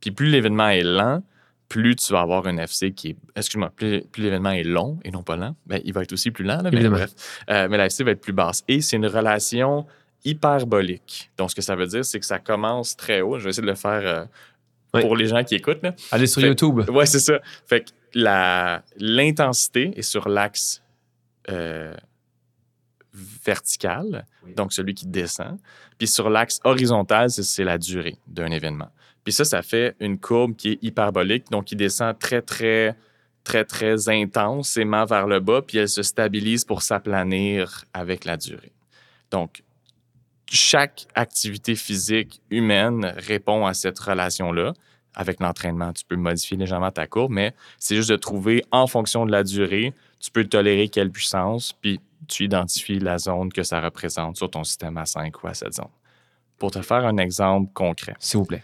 [0.00, 1.22] Puis plus l'événement est lent,
[1.68, 3.16] plus tu vas avoir un FC qui est.
[3.36, 6.30] Excuse-moi, plus, plus l'événement est long et non pas lent, ben, il va être aussi
[6.30, 6.96] plus lent, là, mais Évidemment.
[6.96, 7.14] bref.
[7.50, 8.62] Euh, mais la FC va être plus basse.
[8.68, 9.86] Et c'est une relation
[10.24, 11.30] hyperbolique.
[11.36, 13.38] Donc, ce que ça veut dire, c'est que ça commence très haut.
[13.38, 14.24] Je vais essayer de le faire euh,
[14.94, 15.00] Oui.
[15.02, 15.82] pour les gens qui écoutent.
[15.82, 15.94] Là.
[16.10, 16.88] Allez sur Fait- YouTube.
[16.90, 17.40] Ouais, c'est ça.
[17.66, 20.82] Fait que la- l'intensité est sur l'axe
[21.50, 21.94] euh,
[23.44, 24.54] vertical, Oui.
[24.54, 25.58] donc celui qui descend.
[25.98, 28.88] Puis sur l'axe horizontal, c'est- c'est la durée d'un événement.
[29.24, 32.96] Puis ça, ça fait une courbe qui est hyperbolique, donc qui descend très, très,
[33.44, 38.72] très, très intensément vers le bas, puis elle se stabilise pour s'aplanir avec la durée.
[39.30, 39.62] Donc,
[40.52, 44.74] chaque activité physique humaine répond à cette relation-là.
[45.14, 49.24] Avec l'entraînement, tu peux modifier légèrement ta courbe, mais c'est juste de trouver en fonction
[49.26, 53.80] de la durée, tu peux tolérer quelle puissance, puis tu identifies la zone que ça
[53.80, 55.86] représente sur ton système à 5 ou à 7 zones.
[56.58, 58.62] Pour te faire un exemple concret, S'il vous plaît.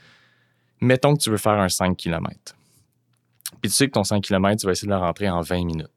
[0.81, 2.55] mettons que tu veux faire un 5 km.
[3.61, 5.65] Puis tu sais que ton 5 km, tu vas essayer de le rentrer en 20
[5.65, 5.91] minutes.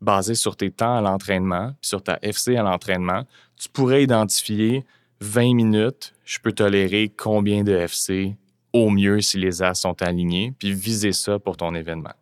[0.00, 3.24] Basé sur tes temps à l'entraînement, sur ta FC à l'entraînement,
[3.56, 4.84] tu pourrais identifier
[5.24, 8.36] 20 minutes, je peux tolérer combien de FC
[8.72, 12.12] au mieux si les as sont alignés, puis viser ça pour ton événement.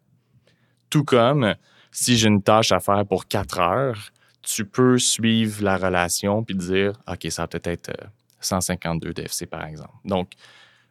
[0.89, 1.55] Tout comme
[1.91, 6.55] si j'ai une tâche à faire pour 4 heures, tu peux suivre la relation puis
[6.55, 8.07] dire OK, ça peut-être être euh,
[8.41, 9.95] 152 de FC par exemple.
[10.05, 10.33] Donc,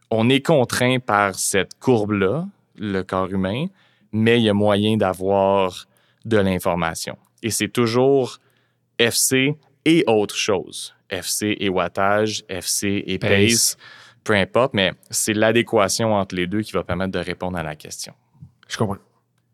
[0.09, 2.45] on est contraint par cette courbe-là,
[2.75, 3.67] le corps humain,
[4.11, 5.87] mais il y a moyen d'avoir
[6.25, 7.17] de l'information.
[7.41, 8.39] Et c'est toujours
[8.97, 9.55] FC
[9.85, 10.93] et autre chose.
[11.11, 13.77] FC et wattage, FC et pace, Pace.
[14.23, 17.75] peu importe, mais c'est l'adéquation entre les deux qui va permettre de répondre à la
[17.75, 18.13] question.
[18.67, 18.97] Je comprends.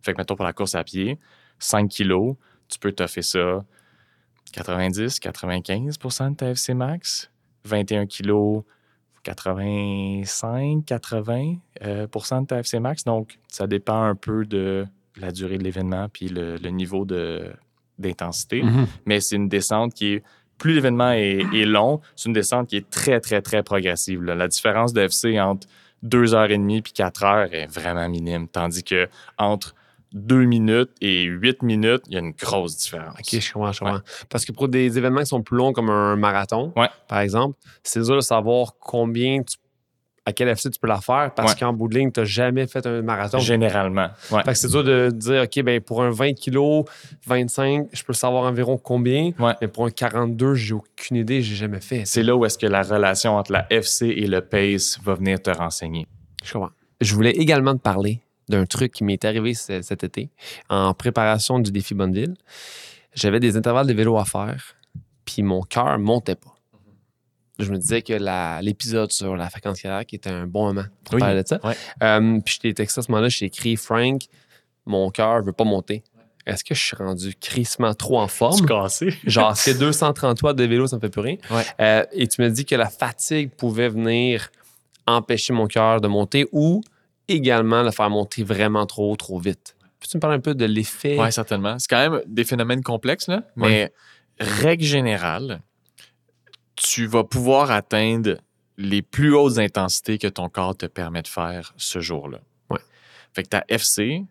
[0.03, 1.17] Fait que, mettons, pour la course à pied,
[1.59, 2.35] 5 kilos,
[2.69, 3.65] tu peux t'offrir ça
[4.53, 7.29] 90, 95% de ta FC max.
[7.65, 8.63] 21 kilos,
[9.23, 13.03] 85, 80% euh, de ta FC max.
[13.03, 14.85] Donc, ça dépend un peu de
[15.17, 17.51] la durée de l'événement puis le, le niveau de-
[17.97, 18.61] d'intensité.
[18.61, 18.87] Mhm.
[19.05, 20.23] Mais c'est une descente qui est.
[20.57, 24.23] Plus l'événement est, est long, c'est une descente qui est très, très, très progressive.
[24.23, 24.35] là.
[24.35, 25.67] La différence de FC entre
[26.05, 28.47] 2h30 puis 4 heures est vraiment minime.
[28.47, 29.73] Tandis que entre
[30.13, 33.13] 2 minutes et 8 minutes, il y a une grosse différence.
[33.19, 33.99] OK, je comprends, je comprends.
[34.29, 36.89] Parce que pour des événements qui sont plus longs comme un marathon, Ouais.
[37.07, 39.57] par exemple, c'est dur de savoir combien tu
[40.27, 41.59] à quel FC tu peux la faire parce Ouais.
[41.59, 43.39] qu'en bout de ligne, tu n'as jamais fait un marathon.
[43.39, 44.09] Généralement.
[44.29, 44.43] Ouais.
[44.43, 46.83] Fait que c'est dur de dire, OK, ben pour un 20 kg,
[47.25, 49.31] 25, je peux savoir environ combien.
[49.39, 49.53] Ouais.
[49.61, 52.03] Mais pour un 42, j'ai aucune idée, j'ai jamais fait.
[52.05, 55.41] C'est là où est-ce que la relation entre la FC et le pace va venir
[55.41, 56.07] te renseigner.
[56.43, 56.71] Je comprends.
[56.99, 58.19] Je voulais également te parler
[58.49, 60.29] d'un truc qui m'est arrivé ce- cet été
[60.69, 62.35] en préparation du défi Bonneville.
[63.13, 64.75] J'avais des intervalles de vélo à faire,
[65.25, 66.53] puis mon cœur montait pas.
[67.59, 68.13] Je me disais que
[68.61, 71.19] l'épisode sur la fréquence cardiaque était un bon moment pour Oui.
[71.21, 71.59] parler de ça.
[71.63, 71.75] Ouais.
[72.03, 74.21] Euh, puis je t'ai texté à ce moment-là, j'ai écrit Frank,
[74.85, 76.03] mon cœur veut pas monter.
[76.45, 78.65] Est-ce que je suis rendu crissement trop en forme?
[78.67, 79.09] cassé.
[79.25, 81.35] Genre, c'est 230 watts de vélo, ça me fait plus rien.
[81.51, 81.63] Ouais.
[81.81, 84.49] Euh, et tu me dis que la fatigue pouvait venir
[85.07, 86.81] empêcher mon cœur de monter ou
[87.27, 89.75] également le faire monter vraiment trop, trop vite.
[89.99, 91.17] Peux-tu me parler un peu de l'effet?
[91.19, 91.77] Oui, certainement.
[91.79, 93.43] C'est quand même des phénomènes complexes, là.
[93.55, 93.91] Mais
[94.39, 95.61] règle générale,
[96.77, 98.37] tu vas pouvoir atteindre
[98.77, 102.39] les plus hautes intensités que ton corps te permet de faire ce jour-là.
[102.69, 102.79] Ouais.
[103.33, 104.23] Fait que ta FC,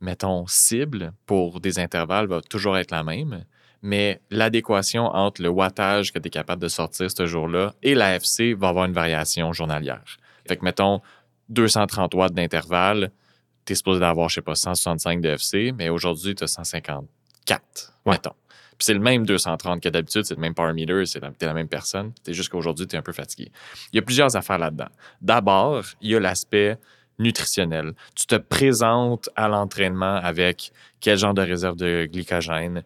[0.00, 3.44] mettons cible pour des intervalles, va toujours être la même.
[3.82, 8.14] Mais l'adéquation entre le wattage que tu es capable de sortir ce jour-là et la
[8.16, 10.16] FC va avoir une variation journalière.
[10.48, 11.00] Fait que, mettons,
[11.48, 13.10] 230 watts d'intervalle,
[13.64, 17.92] tu es supposé d'avoir, je sais pas, 165 de FC, mais aujourd'hui, tu as 154,
[18.06, 18.12] Ouais.
[18.14, 18.32] mettons.
[18.78, 21.52] Puis c'est le même 230 que d'habitude, c'est le même power meter, c'est la, t'es
[21.52, 22.12] même personne.
[22.24, 23.50] C'est juste qu'aujourd'hui, tu es un peu fatigué.
[23.92, 24.88] Il y a plusieurs affaires là-dedans.
[25.20, 26.78] D'abord, il y a l'aspect
[27.18, 27.94] nutritionnel.
[28.14, 30.70] Tu te présentes à l'entraînement avec
[31.00, 32.84] quel genre de réserve de glycogène,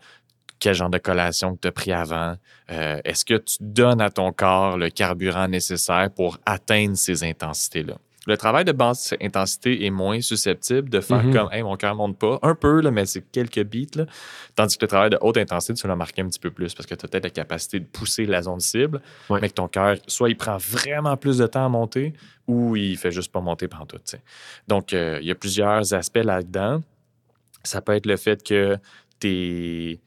[0.59, 2.37] quel genre de collation que tu as pris avant.
[2.71, 7.99] Euh, Est-ce que tu donnes à ton corps le carburant nécessaire pour atteindre ces intensités-là?
[8.29, 11.33] Le travail de basse intensité est moins susceptible de faire Mhm.
[11.35, 12.39] comme Hey, mon cœur monte pas.
[12.43, 13.97] Un peu, là, mais c'est quelques beats.
[13.97, 14.07] là.
[14.55, 16.87] Tandis que le travail de haute intensité, tu l'as marqué un petit peu plus parce
[16.87, 19.41] que tu as peut-être la capacité de pousser la zone cible, Ouais.
[19.43, 22.13] mais que ton cœur, soit il prend vraiment plus de temps à monter
[22.47, 23.99] ou il fait juste pas monter pendant tout.
[24.69, 26.81] Donc, euh, il y a plusieurs aspects là-dedans.
[27.65, 28.77] Ça peut être le fait que
[29.19, 30.01] tu es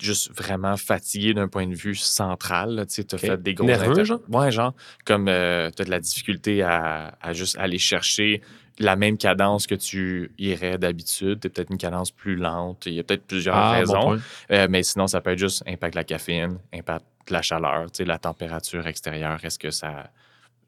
[0.00, 2.86] juste vraiment fatigué d'un point de vue central.
[2.92, 4.20] Tu as fait des gros Nerveux, genre?
[4.28, 4.74] Ouais, genre.
[5.04, 8.42] Comme tu as de la difficulté à, à juste aller chercher
[8.78, 11.40] la même cadence que tu irais d'habitude.
[11.40, 12.84] Tu peut-être une cadence plus lente.
[12.86, 14.18] Il y a peut-être plusieurs Ah, raisons.
[14.50, 17.90] Euh, mais sinon, ça peut être juste impact de la caféine, impact de la chaleur,
[17.90, 19.42] tu sais, la température extérieure.
[19.42, 20.10] Est-ce que ça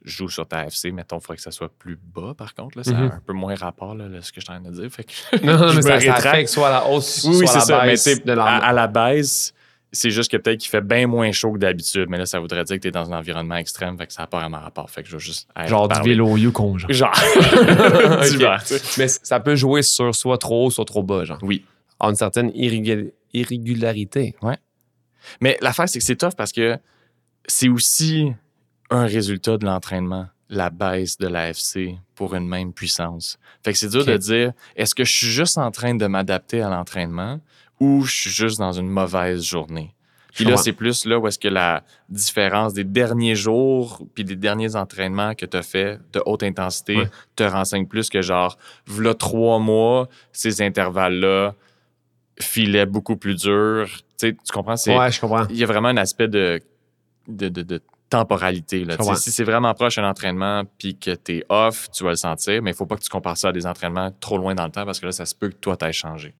[0.04, 0.90] joue sur ta FC?
[0.92, 2.78] Mettons, il faudrait que ça soit plus bas, par contre.
[2.78, 3.10] Là, ça Mhm.
[3.10, 4.90] a un peu moins rapport, là, là, ce que je suis en train de dire.
[4.90, 7.80] Fait que Non, mais ça, ça affecte soit la hausse, Oui, soit c'est la ça.
[7.82, 8.44] Mais baisse tu sais, de à, la...
[8.44, 9.52] à la baisse,
[9.90, 12.06] c'est juste que peut-être qu'il fait bien moins chaud que d'habitude.
[12.08, 13.96] Mais là, ça voudrait dire que tu es dans un environnement extrême.
[13.98, 14.88] Fait que ça n'a pas vraiment rapport.
[14.90, 15.48] Fait que je veux juste.
[15.66, 16.90] Genre du vélo Yukon, genre.
[16.92, 17.10] Genre.
[17.12, 18.28] Ok.
[18.30, 19.00] Divers, tu sais.
[19.00, 21.38] Mais ça peut jouer sur soit trop haut, soit trop bas, genre.
[21.42, 21.64] Oui.
[21.98, 24.36] En une certaine irrégu- irrégularité.
[25.40, 26.78] Mais l'affaire, c'est que c'est tough parce que
[27.46, 28.32] c'est aussi
[28.90, 33.38] un résultat de l'entraînement, la baisse de l'AFC pour une même puissance.
[33.62, 36.62] Fait que c'est dur de dire, est-ce que je suis juste en train de m'adapter
[36.62, 37.38] à l'entraînement
[37.80, 39.94] ou je suis juste dans une mauvaise journée?
[40.34, 44.36] Puis là, c'est plus là où est-ce que la différence des derniers jours puis des
[44.36, 47.10] derniers entraînements que tu as fait de haute intensité Ouais.
[47.34, 51.54] te renseigne plus que genre, v'là trois mois, ces intervalles-là
[52.40, 53.88] filaient beaucoup plus dur.
[54.18, 54.76] Tu sais, tu comprends?
[54.76, 55.46] C'est, Ouais, je comprends.
[55.50, 56.60] il y a vraiment un aspect de,
[57.26, 58.84] de, de- de temporalité.
[58.84, 58.96] Là.
[58.96, 59.16] Tu.
[59.16, 62.62] Si c'est vraiment proche d'un entraînement puis que tu es off, tu vas le sentir,
[62.62, 64.70] mais il faut pas que tu compares ça à des entraînements trop loin dans le
[64.70, 66.34] temps parce que là, ça se peut que toi, t'aies changé.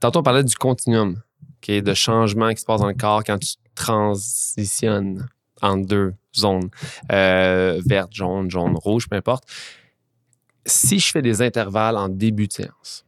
[0.00, 1.20] Tantôt, on parlait du continuum,
[1.68, 5.26] de changement qui se passe dans le corps quand tu transitionnes
[5.62, 6.68] entre deux zones,
[7.12, 9.44] euh, verte, jaune, jaune, rouge, peu importe.
[10.64, 13.04] Si je fais des intervalles en début de séance,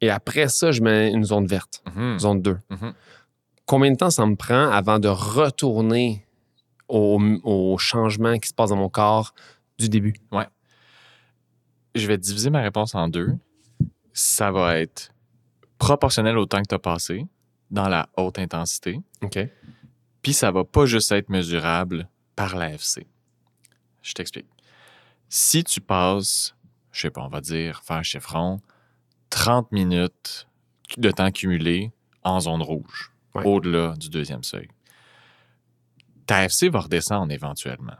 [0.00, 2.18] et après ça, je mets une zone verte, Mhm.
[2.18, 2.94] zone 2, Mhm.
[3.66, 6.24] combien de temps ça me prend avant de retourner
[6.90, 9.34] au, au changement qui se passe dans mon corps
[9.78, 10.14] du début?
[11.94, 13.36] Je vais diviser ma réponse en deux.
[14.12, 15.12] Ça va être
[15.78, 17.26] proportionnel au temps que tu as passé
[17.70, 19.00] dans la haute intensité.
[19.22, 19.38] OK.
[20.22, 23.06] Puis ça va pas juste être mesurable par l'AFC.
[24.02, 24.46] Je t'explique.
[25.28, 26.54] Si tu passes,
[26.92, 28.60] je sais pas, on va dire, faire un chiffron,
[29.30, 30.48] 30 minutes
[30.96, 33.46] de temps cumulé en zone rouge, Ouais.
[33.46, 34.68] au-delà du deuxième seuil,
[36.36, 37.96] AFC va redescendre éventuellement.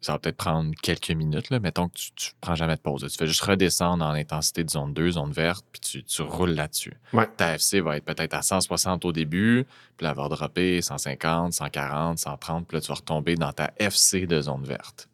[0.00, 1.60] Ça va peut-être prendre quelques minutes, là.
[1.60, 3.06] mettons que tu, tu prends jamais de pause.
[3.06, 6.52] Tu fais juste redescendre en intensité de zone 2, zone verte, puis tu, tu roules
[6.52, 6.94] là-dessus.
[7.12, 7.28] Ouais.
[7.36, 9.66] Ta AFC va être peut-être à 160 au début,
[9.98, 13.72] puis là, elle va dropper 150, 140, 130, puis là, tu vas retomber dans ta
[13.76, 15.10] FC de zone verte.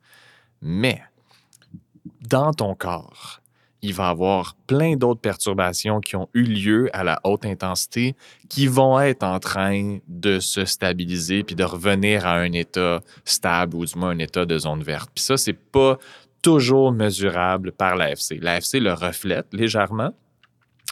[0.62, 1.02] Mais,
[2.20, 3.40] dans ton corps,
[3.86, 8.16] il va avoir plein d'autres perturbations qui ont eu lieu à la haute intensité
[8.48, 13.76] qui vont être en train de se stabiliser puis de revenir à un état stable
[13.76, 15.08] ou du moins un état de zone verte.
[15.14, 15.98] Puis ça, c'est pas
[16.42, 18.38] toujours mesurable par l'AFC.
[18.40, 20.12] L'AFC le reflète légèrement,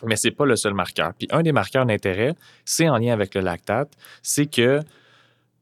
[0.04, 1.12] mais c'est pas le seul marqueur.
[1.18, 2.34] Puis un des marqueurs d'intérêt,
[2.64, 3.90] c'est en lien avec le lactate,
[4.22, 4.80] c'est que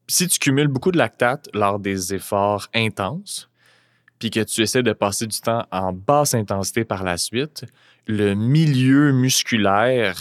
[0.06, 3.48] si tu cumules beaucoup de lactate lors des efforts intenses,
[4.22, 7.64] puis que tu essaies de passer du temps en basse intensité par la suite,
[8.06, 10.16] le milieu musculaire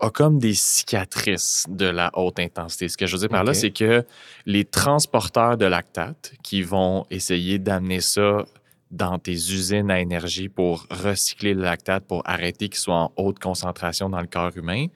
[0.00, 2.88] a comme des cicatrices de la haute intensité.
[2.88, 4.04] Ce que je veux dire par là, c'est que
[4.46, 8.44] les transporteurs de lactate qui vont essayer d'amener ça
[8.90, 13.38] dans tes usines à énergie pour recycler le lactate, pour arrêter qu'il soit en haute
[13.38, 14.88] concentration dans le corps humain,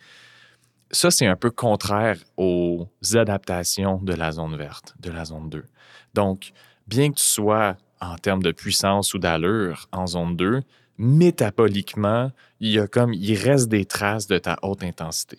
[0.91, 5.65] ça, c'est un peu contraire aux adaptations de la zone verte, de la zone 2.
[6.15, 6.51] Donc,
[6.89, 10.63] bien que tu sois en termes de puissance ou d'allure en zone 2,
[10.99, 12.31] métaboliquement,
[12.61, 15.39] il y a comme, il reste des traces de ta haute intensité.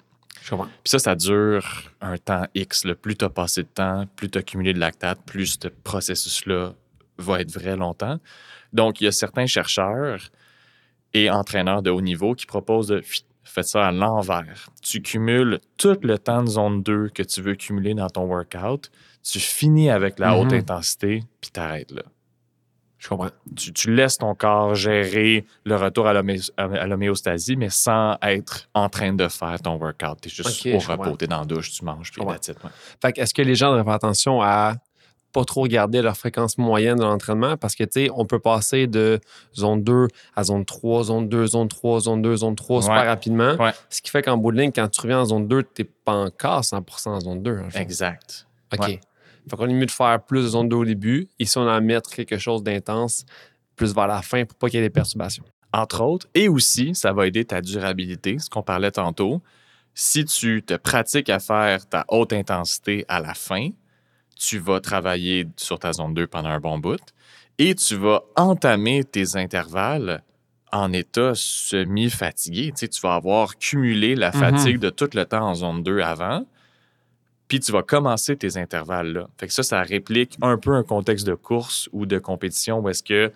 [0.84, 2.86] Puis ça, ça dure un temps X.
[3.02, 6.74] Plus tu as passé de temps, plus tu as cumulé de lactate, plus ce processus-là
[7.18, 8.20] va être vrai longtemps.
[8.74, 10.30] Donc, il y a certains chercheurs
[11.14, 13.04] et entraîneurs de haut niveau qui proposent de
[13.44, 14.70] faites ça à l'envers.
[14.82, 18.90] Tu cumules tout le temps de zone 2 que tu veux cumuler dans ton workout,
[19.24, 20.60] tu finis avec la haute Mhm.
[20.60, 22.04] intensité, puis t'arrêtes là.
[23.02, 23.30] Je comprends.
[23.56, 28.70] Tu, tu laisses ton corps gérer le retour à l'homé- à l'homéostasie, mais sans être
[28.76, 30.22] en train de faire ton workout.
[30.22, 32.50] Tu es juste Ok, au repos, tu es dans la douche, tu manges, puis that's
[32.50, 32.70] it, ouais.
[33.02, 34.76] Fait que est-ce que les gens devraient faire attention à
[35.34, 37.56] pas trop regarder leur fréquence moyenne de l'entraînement?
[37.58, 39.20] Parce que, tu sais, on peut passer de
[39.58, 43.56] zone 2 à zone 3, zone 2, zone 3, zone 2, zone 3 super rapidement.
[43.56, 43.72] Ouais.
[43.90, 45.90] Ce qui fait qu'en bout de ligne, quand tu reviens en zone 2, tu n'es
[46.06, 47.60] pas encore 100% en zone 2.
[47.66, 47.80] en fait.
[47.80, 48.46] Exact.
[48.74, 48.80] OK.
[48.82, 49.00] Ouais.
[49.50, 51.28] Fait qu'on est mieux de faire plus de zone 2 au début.
[51.40, 53.26] Ici, on en mettre quelque chose d'intense
[53.76, 55.44] plus vers la fin pour pas qu'il y ait des perturbations.
[55.74, 59.42] Entre autres, et aussi, ça va aider ta durabilité, ce qu'on parlait tantôt.
[59.94, 63.70] Si tu te pratiques à faire ta haute intensité à la fin,
[64.36, 67.00] tu vas travailler sur ta zone 2 pendant un bon bout
[67.58, 70.24] et tu vas entamer tes intervalles
[70.72, 72.72] en état semi-fatigué.
[72.72, 74.40] Tu, sais, tu vas avoir cumulé la Mhm.
[74.40, 76.46] fatigue de tout le temps en zone 2 avant,
[77.52, 79.28] puis tu vas commencer tes intervalles là.
[79.38, 82.88] Fait que ça, ça réplique un peu un contexte de course ou de compétition où
[82.88, 83.30] est-ce que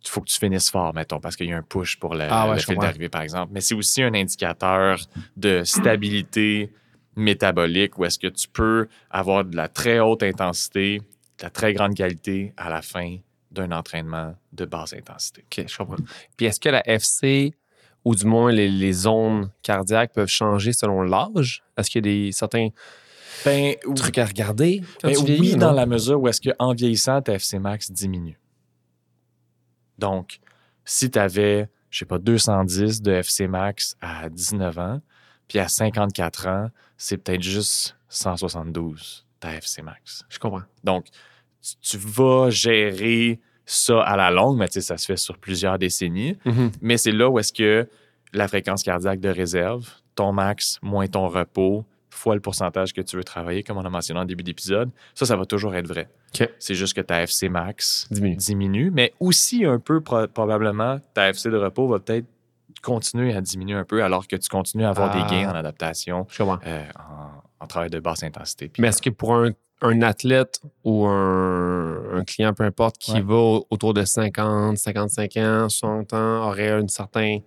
[0.00, 2.28] il faut que tu finisses fort, mettons, parce qu'il y a un push pour le,
[2.30, 3.50] Ah ouais, d'arrivée, par exemple.
[3.52, 5.00] Mais c'est aussi un indicateur
[5.36, 6.72] de stabilité
[7.16, 11.00] métabolique où est-ce que tu peux avoir de la très haute intensité,
[11.38, 13.16] de la très grande qualité à la fin
[13.50, 15.42] d'un entraînement de basse intensité.
[15.46, 15.96] OK, je comprends.
[16.36, 17.54] Puis est-ce que la FC
[18.04, 21.64] ou du moins les, les zones cardiaques peuvent changer selon l'âge?
[21.76, 22.68] Est-ce qu'il y a des certains
[23.44, 25.40] Ben, trucs à regarder quand Ben tu vieillis?
[25.40, 25.58] oui, non?
[25.58, 28.38] dans la mesure où est-ce qu'en vieillissant, ta FC max diminue.
[29.98, 30.38] Donc,
[30.84, 35.00] si tu avais, je sais pas, 210 de FC max à 19 ans,
[35.48, 40.24] puis à 54 ans, c'est peut-être juste 172 ta FC max.
[40.28, 40.62] Je comprends.
[40.84, 41.06] Donc,
[41.62, 45.38] tu- tu vas gérer ça à la longue, mais tu sais, ça se fait sur
[45.38, 46.38] plusieurs décennies.
[46.44, 46.70] Mhm.
[46.80, 47.88] Mais c'est là où est-ce que
[48.32, 51.84] la fréquence cardiaque de réserve, ton max moins ton repos,
[52.16, 55.26] fois le pourcentage que tu veux travailler, comme on a mentionné en début d'épisode, ça,
[55.26, 56.08] ça va toujours être vrai.
[56.58, 58.36] C'est juste que ta FC max Diminue.
[58.36, 62.26] diminue, mais aussi un peu pro- probablement, ta FC de repos va peut-être
[62.82, 65.22] continuer à diminuer un peu alors que tu continues à avoir Ah.
[65.22, 68.70] des gains en adaptation, euh, en, en travail de basse intensité.
[68.78, 69.50] Mais est-ce que pour un,
[69.82, 73.20] un athlète ou un, un client, peu importe, qui Ouais.
[73.22, 77.38] va au- autour de 50, 55 ans, 60 ans, aurait un certain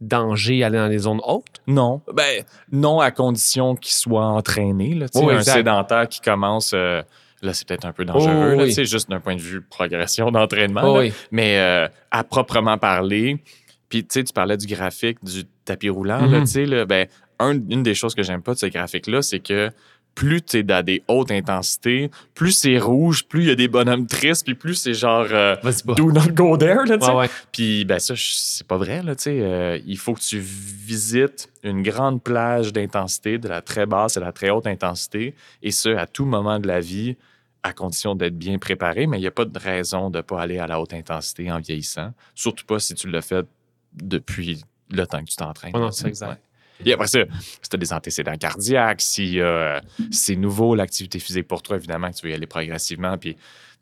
[0.00, 1.60] danger aller dans les zones hautes?
[1.66, 2.00] Non.
[2.12, 4.94] Ben, non à condition qu'il soit entraîné.
[4.94, 5.52] Là, Oui, un exact.
[5.54, 7.02] sédentaire qui commence, euh,
[7.42, 8.68] là, c'est peut-être un peu dangereux, Oh, là, oui.
[8.68, 10.82] tu sais, juste d'un point de vue progression d'entraînement.
[10.84, 11.00] Oh, là.
[11.00, 11.12] oui.
[11.30, 13.42] Mais euh, à proprement parler,
[13.88, 16.44] puis tu sais, tu parlais du graphique du tapis roulant, là, Mhm.
[16.44, 17.06] tu sais, là, ben,
[17.38, 19.70] un- une des choses que j'aime pas de ce graphique-là, c'est que
[20.14, 23.68] plus tu es dans des hautes intensités, plus c'est rouge, plus il y a des
[23.68, 25.56] bonhommes tristes, puis plus c'est genre euh,
[25.96, 27.12] do not go there, là, tu sais.
[27.12, 27.28] Ouais.
[27.52, 29.40] Puis, ben ça, c'est pas vrai, là, tu sais.
[29.40, 34.20] euh, il faut que tu visites une grande plage d'intensité, de la très basse à
[34.20, 37.16] la très haute intensité, et ce, à tout moment de la vie,
[37.62, 40.40] à condition d'être bien préparé, mais il n'y a pas de raison de ne pas
[40.40, 43.46] aller à la haute intensité en vieillissant, surtout pas si tu l'as fait
[43.94, 45.74] depuis le temps que tu t'entraînes.
[45.74, 46.28] Ouais, c'est exact.
[46.28, 46.36] Ouais.
[46.84, 49.78] Et après ça, si tu as des antécédents cardiaques, si euh,
[50.10, 53.16] c'est nouveau l'activité physique pour toi, évidemment que tu veux y aller progressivement.
[53.18, 53.36] Puis,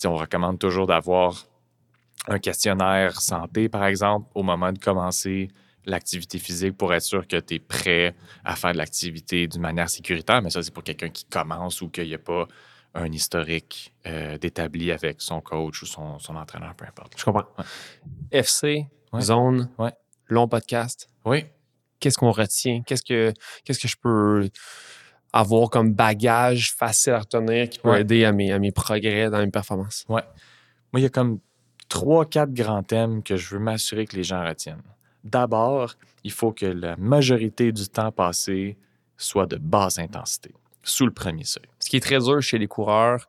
[0.05, 1.47] on recommande toujours d'avoir
[2.28, 5.49] un questionnaire santé, par exemple, au moment de commencer
[5.86, 8.14] l'activité physique pour être sûr que tu es prêt
[8.45, 10.43] à faire de l'activité d'une manière sécuritaire.
[10.43, 12.47] Mais ça, c'est pour quelqu'un qui commence ou qu'il n'y a pas
[12.95, 17.14] un historique euh, d'établi avec son coach ou son, son entraîneur, peu importe.
[17.18, 17.47] Je comprends.
[17.59, 17.64] Ouais.
[18.32, 19.20] FC, Ouais.
[19.22, 19.93] zone, Ouais.
[20.28, 21.09] long podcast.
[21.24, 21.45] Oui.
[22.03, 22.82] Qu'est-ce qu'on retient?
[22.84, 23.32] Qu'est-ce que,
[23.64, 24.48] qu'est-ce que je peux
[25.32, 28.00] avoir comme bagage facile à retenir qui peut Ouais.
[28.00, 30.05] aider à mes, à mes progrès dans mes performances?
[30.09, 30.20] Moi,
[30.96, 31.38] il y a comme
[31.88, 34.82] trois, quatre grands thèmes que je veux m'assurer que les gens retiennent.
[35.24, 35.94] D'abord,
[36.24, 38.76] il faut que la majorité du temps passé
[39.16, 41.62] soit de basse intensité, sous le premier seuil.
[41.78, 43.28] Ce qui est très dur chez les coureurs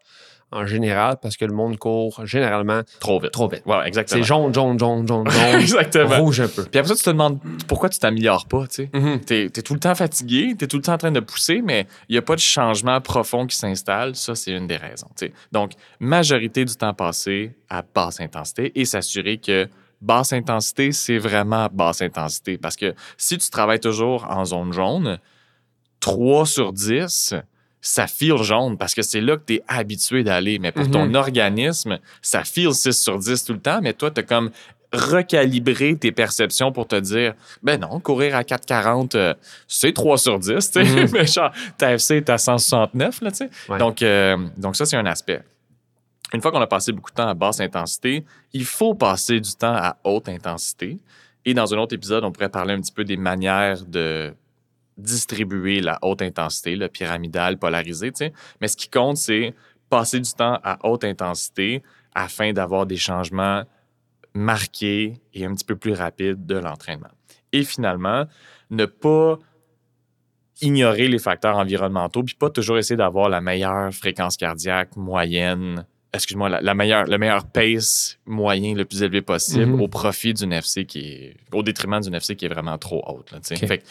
[0.54, 3.32] en général parce que le monde court généralement Trop vite.
[3.32, 3.64] trop vite.
[3.66, 4.22] Ouais, exactement.
[4.22, 6.18] C'est jaune, jaune, jaune, jaune, jaune, exactement.
[6.20, 6.64] rouge un peu.
[6.64, 8.90] Puis après ça, tu te demandes pourquoi tu t'améliores pas, tu sais.
[8.94, 9.20] Mhm.
[9.22, 11.88] T'es es tout le temps fatigué, t'es tout le temps en train de pousser, mais
[12.10, 14.16] il n'y a pas de changement profond qui s'installe.
[14.16, 15.08] Ça, c'est une des raisons.
[15.18, 15.34] tu sais.
[15.52, 19.68] Donc, majorité du temps passé à basse intensité et s'assurer que
[20.02, 22.58] basse intensité, c'est vraiment basse intensité.
[22.58, 25.18] Parce que si tu travailles toujours en zone jaune,
[26.02, 27.36] 3 sur 10,
[27.86, 30.58] ça file jaune parce que c'est là que tu es habitué d'aller.
[30.58, 31.16] Mais pour ton Mhm.
[31.16, 34.50] organisme, ça file 6 sur 10 tout le temps, mais toi, tu as comme
[34.94, 39.34] recalibrer tes perceptions pour te dire ben non, courir à 4,40, euh,
[39.68, 40.84] c'est 3 sur 10, tu sais.
[40.84, 41.10] Mhm.
[41.14, 43.50] Mais genre, ta FC est à 169, là, tu sais.
[43.70, 43.78] Ouais.
[43.80, 45.42] Donc, euh, donc, ça, c'est un aspect.
[46.34, 48.24] Une fois qu'on a passé beaucoup de temps à basse intensité,
[48.54, 50.98] il faut passer du temps à haute intensité.
[51.46, 54.34] Et dans un autre épisode, on pourrait parler un petit peu des manières de
[54.98, 58.34] distribuer la haute intensité, le pyramidal, polarisé, tu sais.
[58.62, 59.54] Mais ce qui compte, c'est
[59.90, 61.82] passer du temps à haute intensité
[62.16, 63.64] afin d'avoir des changements
[64.34, 67.10] marqués et un petit peu plus rapides de l'entraînement.
[67.52, 68.26] Et finalement,
[68.72, 69.38] ne pas
[70.62, 76.48] ignorer les facteurs environnementaux, puis pas toujours essayer d'avoir la meilleure fréquence cardiaque moyenne, excuse-moi,
[76.50, 79.82] la, la meilleure, le meilleur pace moyen le plus élevé possible Mhm.
[79.82, 83.32] au profit d'une FC qui est, au détriment d'une FC qui est vraiment trop haute.
[83.32, 83.40] là.
[83.44, 83.84] Fait que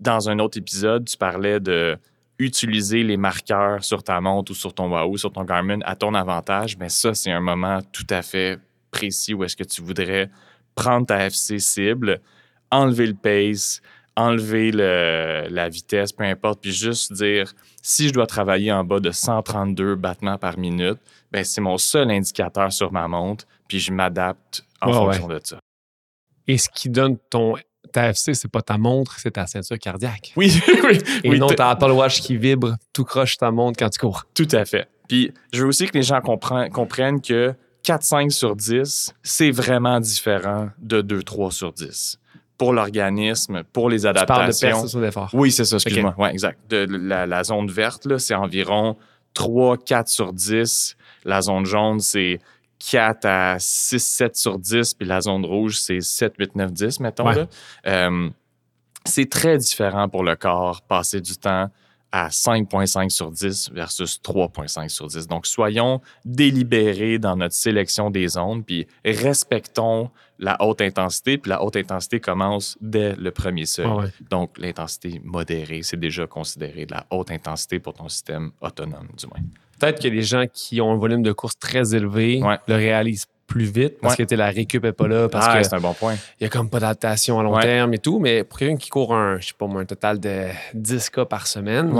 [0.00, 1.96] dans un autre épisode, tu parlais de
[2.38, 6.14] utiliser les marqueurs sur ta montre ou sur ton Wahoo, sur ton Garmin à ton
[6.14, 8.58] avantage, mais ça, c'est un moment tout à fait
[8.90, 10.28] précis où est-ce que tu voudrais
[10.74, 12.20] prendre ta FC cible,
[12.72, 13.80] enlever le pace,
[14.16, 18.98] enlever le- la vitesse, peu importe, puis juste dire si je dois travailler en bas
[19.00, 20.98] de 132 battements par minute,
[21.30, 25.58] ben c'est mon seul indicateur sur ma montre, puis je m'adapte en fonction de ça.
[26.48, 27.54] Et ce qui donne ton
[27.94, 30.32] ta FC, c'est pas ta montre, c'est ta ceinture cardiaque.
[30.36, 30.52] Oui,
[30.84, 33.88] oui, Et oui, non t- ta Apple Watch qui vibre tout croche ta montre quand
[33.88, 34.24] tu cours.
[34.34, 34.86] Tout à fait.
[35.08, 40.00] Puis je veux aussi que les gens comprennent, comprennent que 4-5 sur 10, c'est vraiment
[40.00, 42.18] différent de 2-3 sur 10.
[42.56, 44.80] Pour l'organisme, pour les Tu parles de adaptations.
[44.80, 45.30] perce d'effort.
[45.32, 46.14] Oui, c'est ça, excuse-moi.
[46.18, 46.58] Oui, exact.
[46.70, 48.96] De, la, la zone verte, là, c'est environ
[49.36, 50.96] 3-4 sur 10.
[51.24, 52.38] La zone jaune, c'est
[52.90, 54.94] 4 à 6-7 sur 10.
[54.94, 57.26] Puis la zone rouge, c'est 7, 8, 9, 10, mettons.
[57.26, 57.34] Ouais.
[57.34, 57.46] là.
[57.86, 58.30] Euh,
[59.04, 61.70] c'est très différent pour le corps, passer du temps
[62.10, 65.26] à 5,5 sur 10 versus 3,5 sur 10.
[65.26, 71.38] Donc, soyons délibérés dans notre sélection des ondes, puis respectons la haute intensité.
[71.38, 73.88] Puis la haute intensité commence dès le premier seuil.
[73.88, 74.06] Ouais.
[74.30, 79.26] Donc, l'intensité modérée, c'est déjà considéré de la haute intensité pour ton système autonome, du
[79.26, 79.42] moins.
[79.80, 82.58] Peut-être que les gens qui ont un volume de course très élevé Ouais.
[82.68, 84.24] le réalisent plus vite parce Ouais.
[84.26, 86.14] que la récup est pas là, parce ah, que c'est un bon point.
[86.40, 87.62] il y a comme pas d'adaptation à long Ouais.
[87.62, 88.18] terme et tout.
[88.18, 91.24] Mais pour quelqu'un qui court un, je sais pas moi, un total de 10 cas
[91.26, 91.92] par semaine,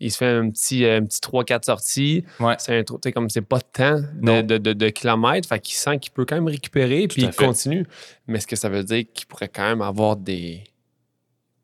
[0.00, 2.24] il se fait un petit, euh, un petit 3-4 sorties.
[2.40, 2.54] ouais.
[2.58, 6.12] C'est un comme c'est pas temps de, de, de- de kilomètres, fait qu'il sent qu'il
[6.12, 7.44] peut quand même récupérer, puis il fait.
[7.46, 7.86] continue.
[8.26, 10.64] Mais est-ce que ça veut dire qu'il pourrait quand même avoir des,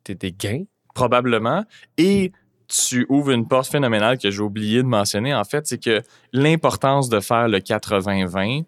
[0.05, 0.65] des, des gains?
[0.95, 1.65] Probablement.
[1.99, 2.33] Et
[2.71, 6.03] tu ouvres une porte phénoménale que j'ai oublié de mentionner, en fait, c'est que
[6.33, 8.65] l'importance de faire le 80-20,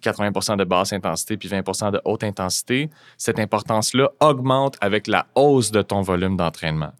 [0.00, 5.70] 80 de basse intensité puis 20 de haute intensité, cette importance-là augmente avec la hausse
[5.70, 6.92] de ton volume d'entraînement.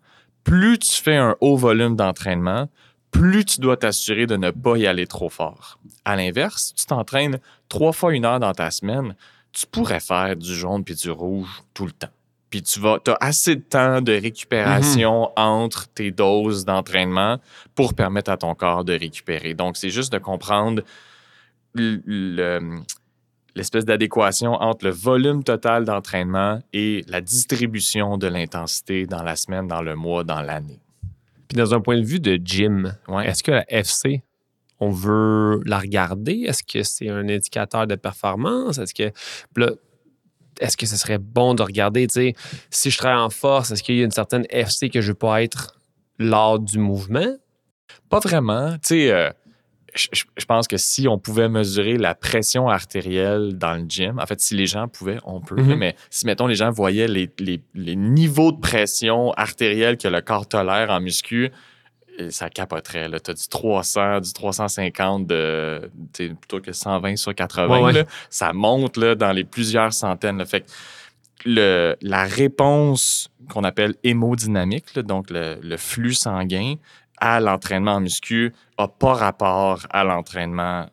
[0.44, 2.68] Plus tu fais un haut volume d'entraînement,
[3.10, 5.78] plus tu dois t'assurer de ne pas y aller trop fort.
[6.04, 7.38] À l'inverse, tu t'entraînes
[7.68, 9.16] trois fois une heure dans ta semaine,
[9.52, 12.08] tu pourrais faire du jaune puis du rouge tout le temps.
[12.54, 17.40] Puis tu vas, as assez de temps de récupération entre tes doses d'entraînement
[17.74, 19.54] pour permettre à ton corps de récupérer.
[19.54, 20.84] Donc, c'est juste de comprendre
[21.74, 22.78] le-
[23.56, 29.66] l'espèce d'adéquation entre le volume total d'entraînement et la distribution de l'intensité dans la semaine,
[29.66, 30.78] dans le mois, dans l'année.
[31.48, 33.26] Puis dans un point de vue de gym, Ouais.
[33.26, 34.22] est-ce que la FC,
[34.78, 36.44] on veut la regarder?
[36.46, 38.78] Est-ce que c'est un indicateur de performance?
[38.78, 39.10] Est-ce que
[39.56, 39.70] là,
[40.60, 42.34] est-ce que ce serait bon de regarder, tu sais,
[42.70, 45.14] si je travaille en force, est-ce qu'il y a une certaine FC que je veux
[45.14, 45.78] pas être
[46.18, 47.36] lors du mouvement?
[48.08, 48.72] Pas vraiment.
[48.74, 49.30] Tu sais, euh,
[49.94, 54.18] je, je- je pense que si on pouvait mesurer la pression artérielle dans le gym,
[54.18, 55.74] en fait, si les gens pouvaient, on peut, Mhm.
[55.76, 60.20] mais si, mettons, les gens voyaient les, les- les niveaux de pression artérielle que le
[60.20, 61.50] corps tolère en muscu,
[62.18, 63.08] et ça capoterait.
[63.20, 67.68] Tu as du 300, du 350 de, plutôt que 120 sur 80.
[67.68, 67.92] Ouais, ouais.
[67.92, 68.04] là.
[68.30, 70.38] ça monte là, dans les plusieurs centaines.
[70.38, 70.44] là.
[70.44, 70.66] Fait que
[71.44, 76.74] le, la réponse qu'on appelle hémodynamique, là, donc le, le flux sanguin
[77.18, 80.86] à l'entraînement en muscu, n'a pas rapport à l'entraînement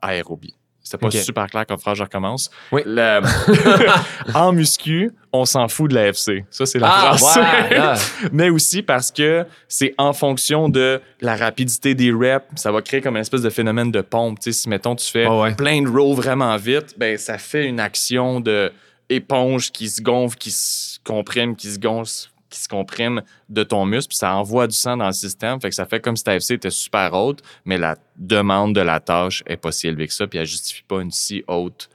[0.00, 0.54] aérobie.
[0.92, 2.50] C'était pas super clair comme phrase, je recommence.
[2.70, 2.82] Oui.
[4.34, 6.44] En muscu, on s'en fout de l'AFC.
[6.50, 8.12] Ça, c'est la Ah, phrase.
[8.32, 13.00] mais aussi parce que c'est en fonction de la rapidité des reps, ça va créer
[13.00, 14.38] comme une espèce de phénomène de pompe.
[14.40, 15.54] Tu sais, si, mettons, tu fais ouais.
[15.54, 18.72] plein de rows vraiment vite, ben, ça fait une action de
[19.08, 23.84] éponge qui se gonfle, qui se comprime, qui se gonfle, qui se comprime de ton
[23.84, 25.60] muscle, puis ça envoie du sang dans le système.
[25.60, 28.80] Fait que ça fait comme si ta FC était super haute, mais la demande de
[28.80, 31.88] la tâche est pas si élevée que ça, puis elle justifie pas une si haute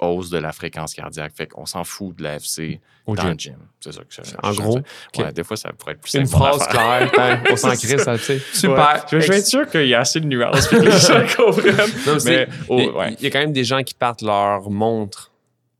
[0.00, 1.32] hausse de la fréquence cardiaque.
[1.34, 3.30] Fait qu'on s'en fout de la FC Au dans gym.
[3.32, 3.56] le gym.
[3.80, 4.22] C'est ça que ça.
[4.42, 4.80] En je- gros,
[5.16, 7.98] Ouais, des fois, ça pourrait être plus Une phrase claire, ben, on s'en C'est crée,
[7.98, 8.04] ça.
[8.04, 8.32] ça, tu sais.
[8.34, 8.40] Ouais.
[8.52, 9.06] Super.
[9.10, 11.24] Je, je vais être sûr qu'il y a assez de nuances pour que les gens
[11.36, 11.76] comprennent.
[11.76, 13.16] Non, mais Mais, c'est- oh, il, y a- ouais.
[13.18, 15.30] il y a quand même des gens qui partent leur montre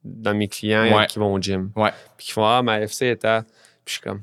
[0.04, 1.06] dans mes clients Ouais.
[1.06, 1.70] qui vont au gym.
[1.76, 1.90] Ouais.
[2.16, 3.42] Puis qui font Ah, ma FC est à.
[3.84, 4.22] Puis je suis comme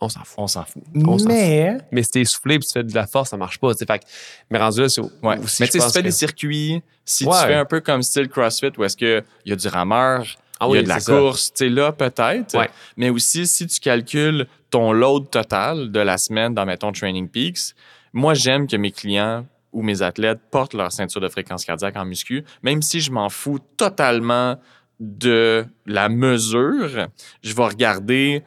[0.00, 0.34] On s'en fout.
[0.38, 0.82] On s'en fout.
[1.06, 3.72] On mais, Mais si t'es essoufflé puis tu fais de la force, ça marche pas.
[3.74, 4.04] Fait que-
[4.50, 5.38] mais rendu là, c'est ouais.
[5.38, 7.32] aussi, mais je tu sais, si tu fais que- des circuits, si Ouais.
[7.40, 10.24] tu fais un peu comme style CrossFit où est-ce qu'il y a du rameur,
[10.58, 12.56] Ah il y a de la course, tu sais, là, peut-être.
[12.58, 12.68] Ouais.
[12.96, 17.74] Mais aussi, si tu calcules ton load total de la semaine dans, mettons, Training Peaks,
[18.12, 22.04] moi, j'aime que mes clients ou mes athlètes portent leur ceinture de fréquence cardiaque en
[22.04, 24.58] muscu, même si je m'en fous totalement
[24.98, 27.08] de la mesure,
[27.42, 28.42] je vais regarder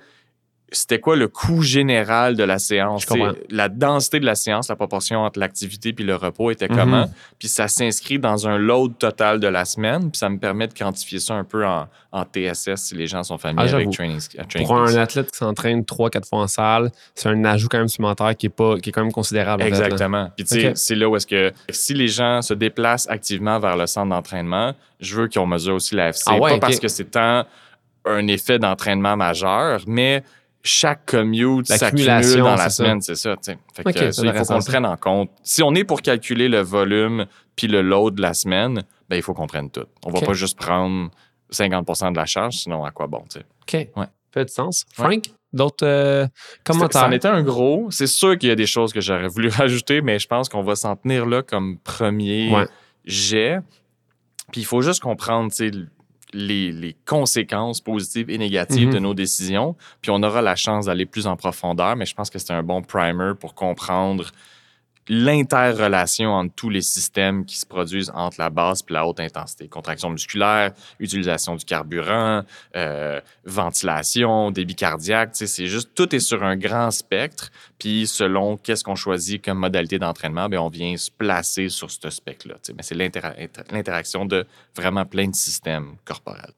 [0.73, 3.05] c'était quoi le coût général de la séance?
[3.49, 6.75] La densité de la séance, la proportion entre l'activité puis le repos était Mhm.
[6.75, 7.09] comment?
[7.39, 10.11] Puis ça s'inscrit dans un load total de la semaine.
[10.11, 13.23] Puis ça me permet de quantifier ça un peu en, en TSS si les gens
[13.23, 13.91] sont familiers Ah, avec.
[13.91, 17.67] Training, euh, training Pour un athlète qui s'entraîne 3-4 fois en salle, c'est un ajout
[17.69, 19.63] quand même supplémentaire qui est, pas, qui est quand même considérable.
[19.63, 20.29] Exactement.
[20.35, 23.77] Puis tu sais, c'est là où est-ce que si les gens se déplacent activement vers
[23.77, 26.23] le centre d'entraînement, je veux qu'on mesure aussi la FC.
[26.27, 27.45] Ah ouais, pas parce que c'est tant
[28.05, 30.23] un effet d'entraînement majeur, mais
[30.63, 33.35] chaque commute s'accumule dans la semaine, c'est ça.
[33.35, 33.57] tu sais.
[33.75, 35.29] Fait que, ça, il faut qu'on le prenne en compte.
[35.43, 39.21] Si on est pour calculer le volume puis le load de la semaine, ben, il
[39.21, 39.85] faut qu'on prenne tout.
[40.05, 40.25] On va Ok.
[40.25, 41.11] pas juste prendre
[41.49, 43.45] 50 de la charge, sinon à quoi bon, tu sais.
[43.61, 43.89] OK.
[43.97, 44.05] Ouais.
[44.33, 44.85] Fait du sens.
[44.97, 45.05] Ouais.
[45.05, 46.25] Frank, d'autres euh,
[46.63, 47.01] commentaires?
[47.01, 47.91] Ça en était un gros.
[47.91, 50.63] C'est sûr qu'il y a des choses que j'aurais voulu rajouter, mais je pense qu'on
[50.63, 52.67] va s'en tenir là comme premier Ouais.
[53.05, 53.59] jet.
[54.51, 55.71] Puis il faut juste comprendre tu sais,
[56.33, 58.93] les, les conséquences positives et négatives Mhm.
[58.93, 59.75] de nos décisions.
[60.01, 62.63] Puis on aura la chance d'aller plus en profondeur, mais je pense que c'est un
[62.63, 64.31] bon primer pour comprendre
[65.07, 69.67] l'interrelation entre tous les systèmes qui se produisent entre la basse et la haute intensité.
[69.67, 72.43] Contraction musculaire, utilisation du carburant,
[72.75, 77.51] euh, ventilation, débit cardiaque, c'est juste, tout est sur un grand spectre.
[77.77, 82.09] Puis selon qu'est-ce qu'on choisit comme modalité d'entraînement, ben on vient se placer sur ce
[82.09, 82.55] spectre-là.
[82.75, 84.45] Mais c'est l'intera- inter- l'interaction de
[84.75, 86.53] vraiment plein de systèmes corporels.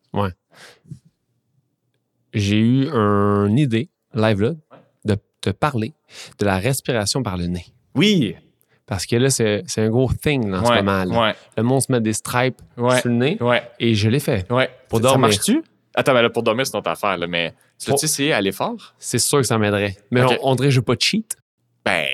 [2.34, 4.52] J'ai eu une idée, live là,
[5.06, 5.94] de te parler
[6.38, 7.66] de la respiration par le nez.
[7.96, 8.36] Oui!
[8.86, 11.22] Parce que là, c'est c'est un gros thing en ce moment.
[11.22, 13.38] ouais, Le monde se met des stripes ouais, sur le nez
[13.80, 14.48] et je l'ai fait.
[14.48, 15.20] Pour Ça dormir.
[15.22, 15.64] marche-tu?
[15.96, 18.94] Attends, mais là, pour dormir, c'est notre affaire, là, mais tu l'as-tu essayé à l'effort?
[19.00, 19.96] C'est sûr que ça m'aiderait.
[20.12, 20.38] Mais Ok.
[20.44, 21.38] on, on dirait que je veux pas cheat.
[21.86, 22.08] Ben,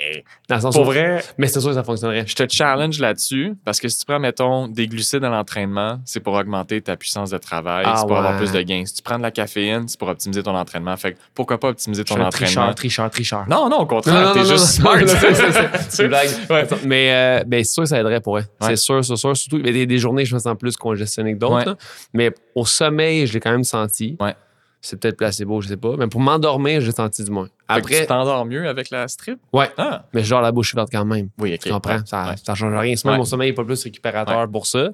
[0.49, 2.25] Dans le sens pour où- vrai, Mais c'est sûr que ça fonctionnerait.
[2.27, 6.19] Je te challenge là-dessus parce que si tu prends, mettons, des glucides à l'entraînement, c'est
[6.19, 8.83] pour augmenter ta puissance de travail, Ah c'est pour avoir plus de gains.
[8.85, 10.97] Si tu prends de la caféine, c'est pour optimiser ton entraînement.
[10.97, 12.73] Fait que pourquoi pas optimiser Je ton suis un entraînement?
[12.73, 13.45] tricheur, tricheur, tricheur.
[13.49, 14.99] Non, non, au contraire, t'es juste smart.
[14.99, 15.07] non,
[15.87, 16.29] c'est- une blague.
[16.49, 16.67] Ouais.
[16.85, 18.45] Mais, euh, ben, c'est sûr que ça aiderait pour elle.
[18.59, 18.67] Ouais.
[18.71, 19.37] C'est sûr, c'est sûr.
[19.37, 21.77] Surtout, mais des, des journées, je me sens plus congestionné que d'autres.
[22.13, 24.17] Mais au sommeil, je l'ai quand même senti.
[24.19, 24.35] Ouais.
[24.83, 25.95] C'est peut-être placebo, je sais pas.
[25.95, 27.45] Mais pour m'endormir, j'ai senti du moins.
[27.45, 29.39] Fait que Après, tu t'endors mieux avec la strip?
[29.53, 29.69] Ouais.
[29.77, 31.29] Ah, mais dors la bouche ouverte quand même.
[31.37, 31.59] oui, ok.
[31.59, 31.97] Tu comprends?
[31.97, 32.95] Ouais, Ça, ça change rien.
[32.95, 33.17] C'est même Ouais.
[33.19, 34.89] mon sommeil n'est pas plus récupérateur pour ça.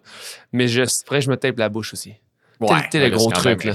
[0.52, 2.14] Mais je, après, je me tape la bouche aussi.
[2.60, 3.74] Ouais, t'es- le gros c'est truc, là.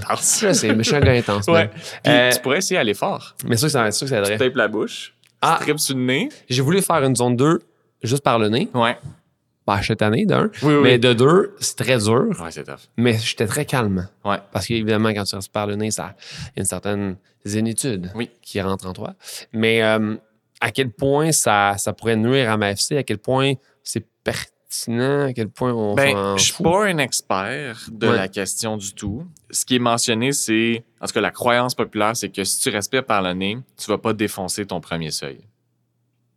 [0.82, 1.46] suis un gars intense.
[1.46, 1.68] Ouais.
[1.68, 3.34] Puis Euh, tu pourrais essayer à l'effort.
[3.46, 4.38] Mais sûr que ça, sûr que ça Tu aiderait.
[4.48, 5.56] tapes la bouche, Ah.
[5.60, 6.28] tu sur le nez.
[6.50, 7.60] J'ai voulu faire une zone 2
[8.02, 8.68] juste par le nez.
[8.74, 8.98] Ouais.
[9.66, 10.50] Bah, cette année, d'un.
[10.62, 10.80] Oui, oui.
[10.82, 12.28] Mais de deux, c'est très dur.
[12.42, 12.88] Ouais, c'est tough.
[12.96, 14.08] Mais j'étais très calme.
[14.24, 14.38] Ouais.
[14.52, 18.10] Parce qu'évidemment, quand tu respires par le nez, ça il y a une certaine zénitude
[18.16, 18.30] Oui.
[18.42, 19.14] qui rentre en toi.
[19.52, 20.16] Mais euh,
[20.60, 23.52] à quel point ça, ça pourrait nuire à ma FC, à quel point
[23.84, 28.16] c'est pertinent, à quel point on Ben, je suis pas un expert de Ouais.
[28.16, 29.24] la question du tout.
[29.50, 32.70] Ce qui est mentionné, c'est, en tout cas, la croyance populaire, c'est que si tu
[32.70, 35.40] respires par le nez, tu vas pas défoncer ton premier seuil.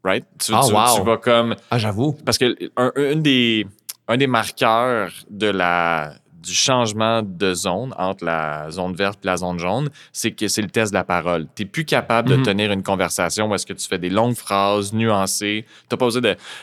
[0.06, 0.24] Right?
[0.40, 1.00] Tu, Ah, tu- wow.
[1.00, 2.14] tu vas comme, Ah, j'avoue.
[2.24, 3.66] parce que un, un des,
[4.08, 6.14] un des marqueurs de la,
[6.44, 10.62] du changement de zone entre la zone verte et la zone jaune, c'est que c'est
[10.62, 11.48] le test de la parole.
[11.56, 12.44] Tu n'es plus capable de Mhm.
[12.44, 15.66] tenir une conversation où est-ce que tu fais des longues phrases nuancées.
[15.90, 16.22] Tu n'as pas besoin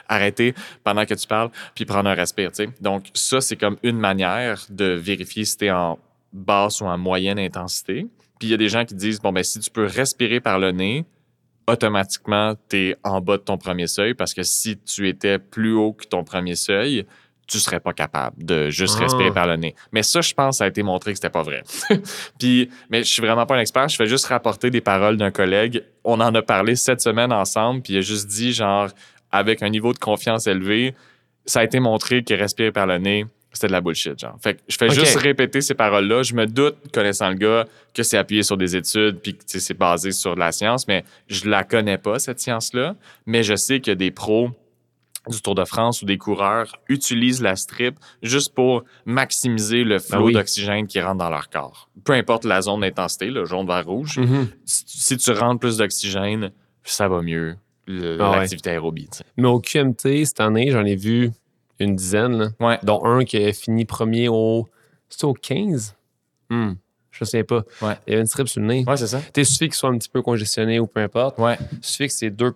[0.09, 0.55] d'arrêter
[0.85, 2.53] pendant que tu parles puis prendre un respire.
[2.53, 2.71] tu sais.
[2.81, 5.99] Donc, ça, c'est comme une manière de vérifier si tu es en
[6.33, 8.07] basse ou en moyenne intensité.
[8.39, 10.61] Puis il y a des gens qui disent, bon, ben si tu peux respirer par
[10.61, 11.05] le nez,
[11.67, 15.75] automatiquement, tu es en bas de ton premier seuil parce que si tu étais plus
[15.75, 17.07] haut que ton premier seuil,
[17.49, 19.03] tu serais pas capable de juste Ah.
[19.03, 19.75] respirer par le nez.
[19.93, 21.63] Mais ça, je pense, ça a été montré que c'était pas vrai.
[22.39, 23.89] Puis, mais je suis vraiment pas un expert.
[23.89, 25.83] Je fais juste rapporter des paroles d'un collègue.
[26.05, 28.89] On en a parlé cette semaine ensemble, puis il a juste dit, genre,
[29.31, 30.95] avec un niveau de confiance élevé,
[31.45, 34.37] ça a été montré que respirer par le nez, c'était de la bullshit, genre.
[34.43, 36.23] Fait que je fais juste répéter ces paroles-là.
[36.23, 39.75] Je me doute, connaissant le gars, que c'est appuyé sur des études puis que c'est
[39.75, 42.97] basé sur de la science, mais je la connais pas, cette science-là.
[43.27, 44.51] Mais je sais que des pros
[45.29, 50.19] du Tour de France ou des coureurs utilisent la strip juste pour maximiser le flot
[50.19, 50.33] Ben oui.
[50.33, 51.89] d'oxygène qui rentre dans leur corps.
[52.05, 54.49] Peu importe la zone d'intensité, le jaune, vert, rouge, Mhm.
[54.65, 56.51] si, si tu rentres plus d'oxygène,
[56.83, 57.55] ça va mieux,
[57.87, 58.37] le- Ah ouais.
[58.39, 59.09] l'activité aérobie.
[59.37, 61.31] Mais au QMT, cette année, j'en ai vu
[61.85, 62.79] une dizaine, là, Ouais.
[62.83, 64.69] dont un qui a fini premier au.
[65.09, 65.95] C'était au 15?
[66.51, 66.73] Hmm,
[67.11, 67.63] Je sais pas.
[67.83, 67.95] Ouais.
[68.07, 68.85] Il y avait une strip sur le nez.
[68.87, 69.21] Ouais, c'est ça.
[69.37, 71.39] Il suffit qu'il soit un petit peu congestionné ou peu importe.
[71.39, 71.59] Ouais.
[71.83, 72.53] Suffit que c'est 2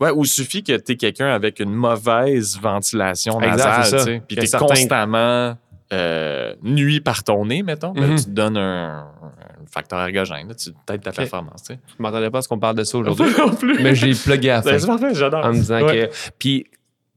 [0.00, 4.38] Ouais, ou suffit que tu quelqu'un avec une mauvaise ventilation nasale, tu puis Il y
[4.38, 5.56] a tu es certains- constamment
[5.90, 8.16] euh, nuit par ton nez, mettons, ben, Mhm.
[8.18, 11.62] tu te donnes un, un facteur ergogène, là, tu t'aides ta performance.
[11.62, 11.80] Tu sais.
[11.96, 13.26] Je m'attendais pas à ce qu'on parle de ça aujourd'hui.
[13.38, 13.82] non plus.
[13.82, 15.46] mais j'ai plugué à C'est parfait, j'adore.
[15.46, 16.10] en me disant Ouais.
[16.10, 16.30] que.
[16.38, 16.66] Puis,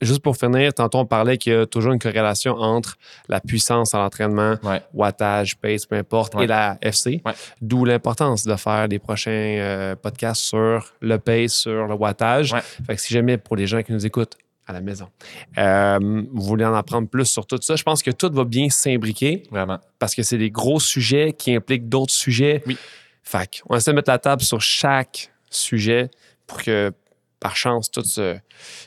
[0.02, 2.98] juste pour finir, tantôt on parlait qu'il y a toujours une corrélation entre
[3.30, 4.82] la puissance à l'entraînement, Ouais.
[4.94, 6.44] wattage, pace, peu importe, Ouais.
[6.46, 7.22] et la FC.
[7.26, 7.34] Ouais.
[7.62, 12.54] D'où l'importance de faire des prochains euh, podcasts sur le pace, sur le wattage.
[12.86, 14.38] Fait que si jamais pour les gens qui nous écoutent
[14.68, 15.08] à la maison,
[15.58, 16.00] euh,
[16.32, 19.44] vous voulez en apprendre plus sur tout ça, je pense que tout va bien s'imbriquer
[19.52, 19.80] Vraiment.
[20.00, 22.64] parce que c'est des gros sujets qui impliquent d'autres sujets.
[22.68, 22.78] Oui.
[23.24, 26.10] Fait on essaie de mettre la table sur chaque sujet
[26.48, 26.92] pour que,
[27.42, 28.38] par chance, tout se,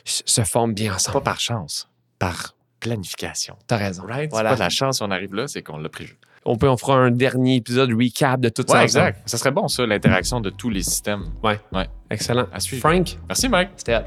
[0.05, 1.23] se forme bien Pas ensemble.
[1.23, 1.87] par chance,
[2.17, 3.55] par planification.
[3.67, 4.03] T'as raison.
[4.07, 4.31] Right?
[4.31, 4.49] Voilà.
[4.49, 6.17] C'est pas de la chance on arrive là, c'est qu'on l'a prévu.
[6.45, 8.73] On, peut, on fera un dernier épisode recap de tout ça.
[8.77, 9.07] Ouais, ensemble.
[9.07, 9.29] exact.
[9.29, 11.25] Ça serait bon, ça, l'interaction de tous les systèmes.
[12.09, 12.47] Excellent.
[12.53, 12.81] À suivre.
[12.87, 13.69] Frank, Merci, Mike.
[13.77, 13.99] c'était.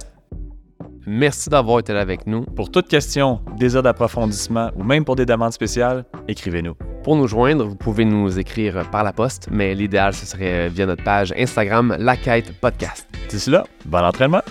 [1.10, 2.42] Merci d'avoir été là avec nous.
[2.42, 6.74] Pour toute question, désir d'approfondissement ou même pour des demandes spéciales, écrivez-nous.
[7.02, 10.84] Pour nous joindre, vous pouvez nous écrire par la poste, mais l'idéal, ce serait via
[10.84, 13.08] notre page Instagram La Quête Podcast.
[13.30, 14.42] D'ici là, bon entraînement!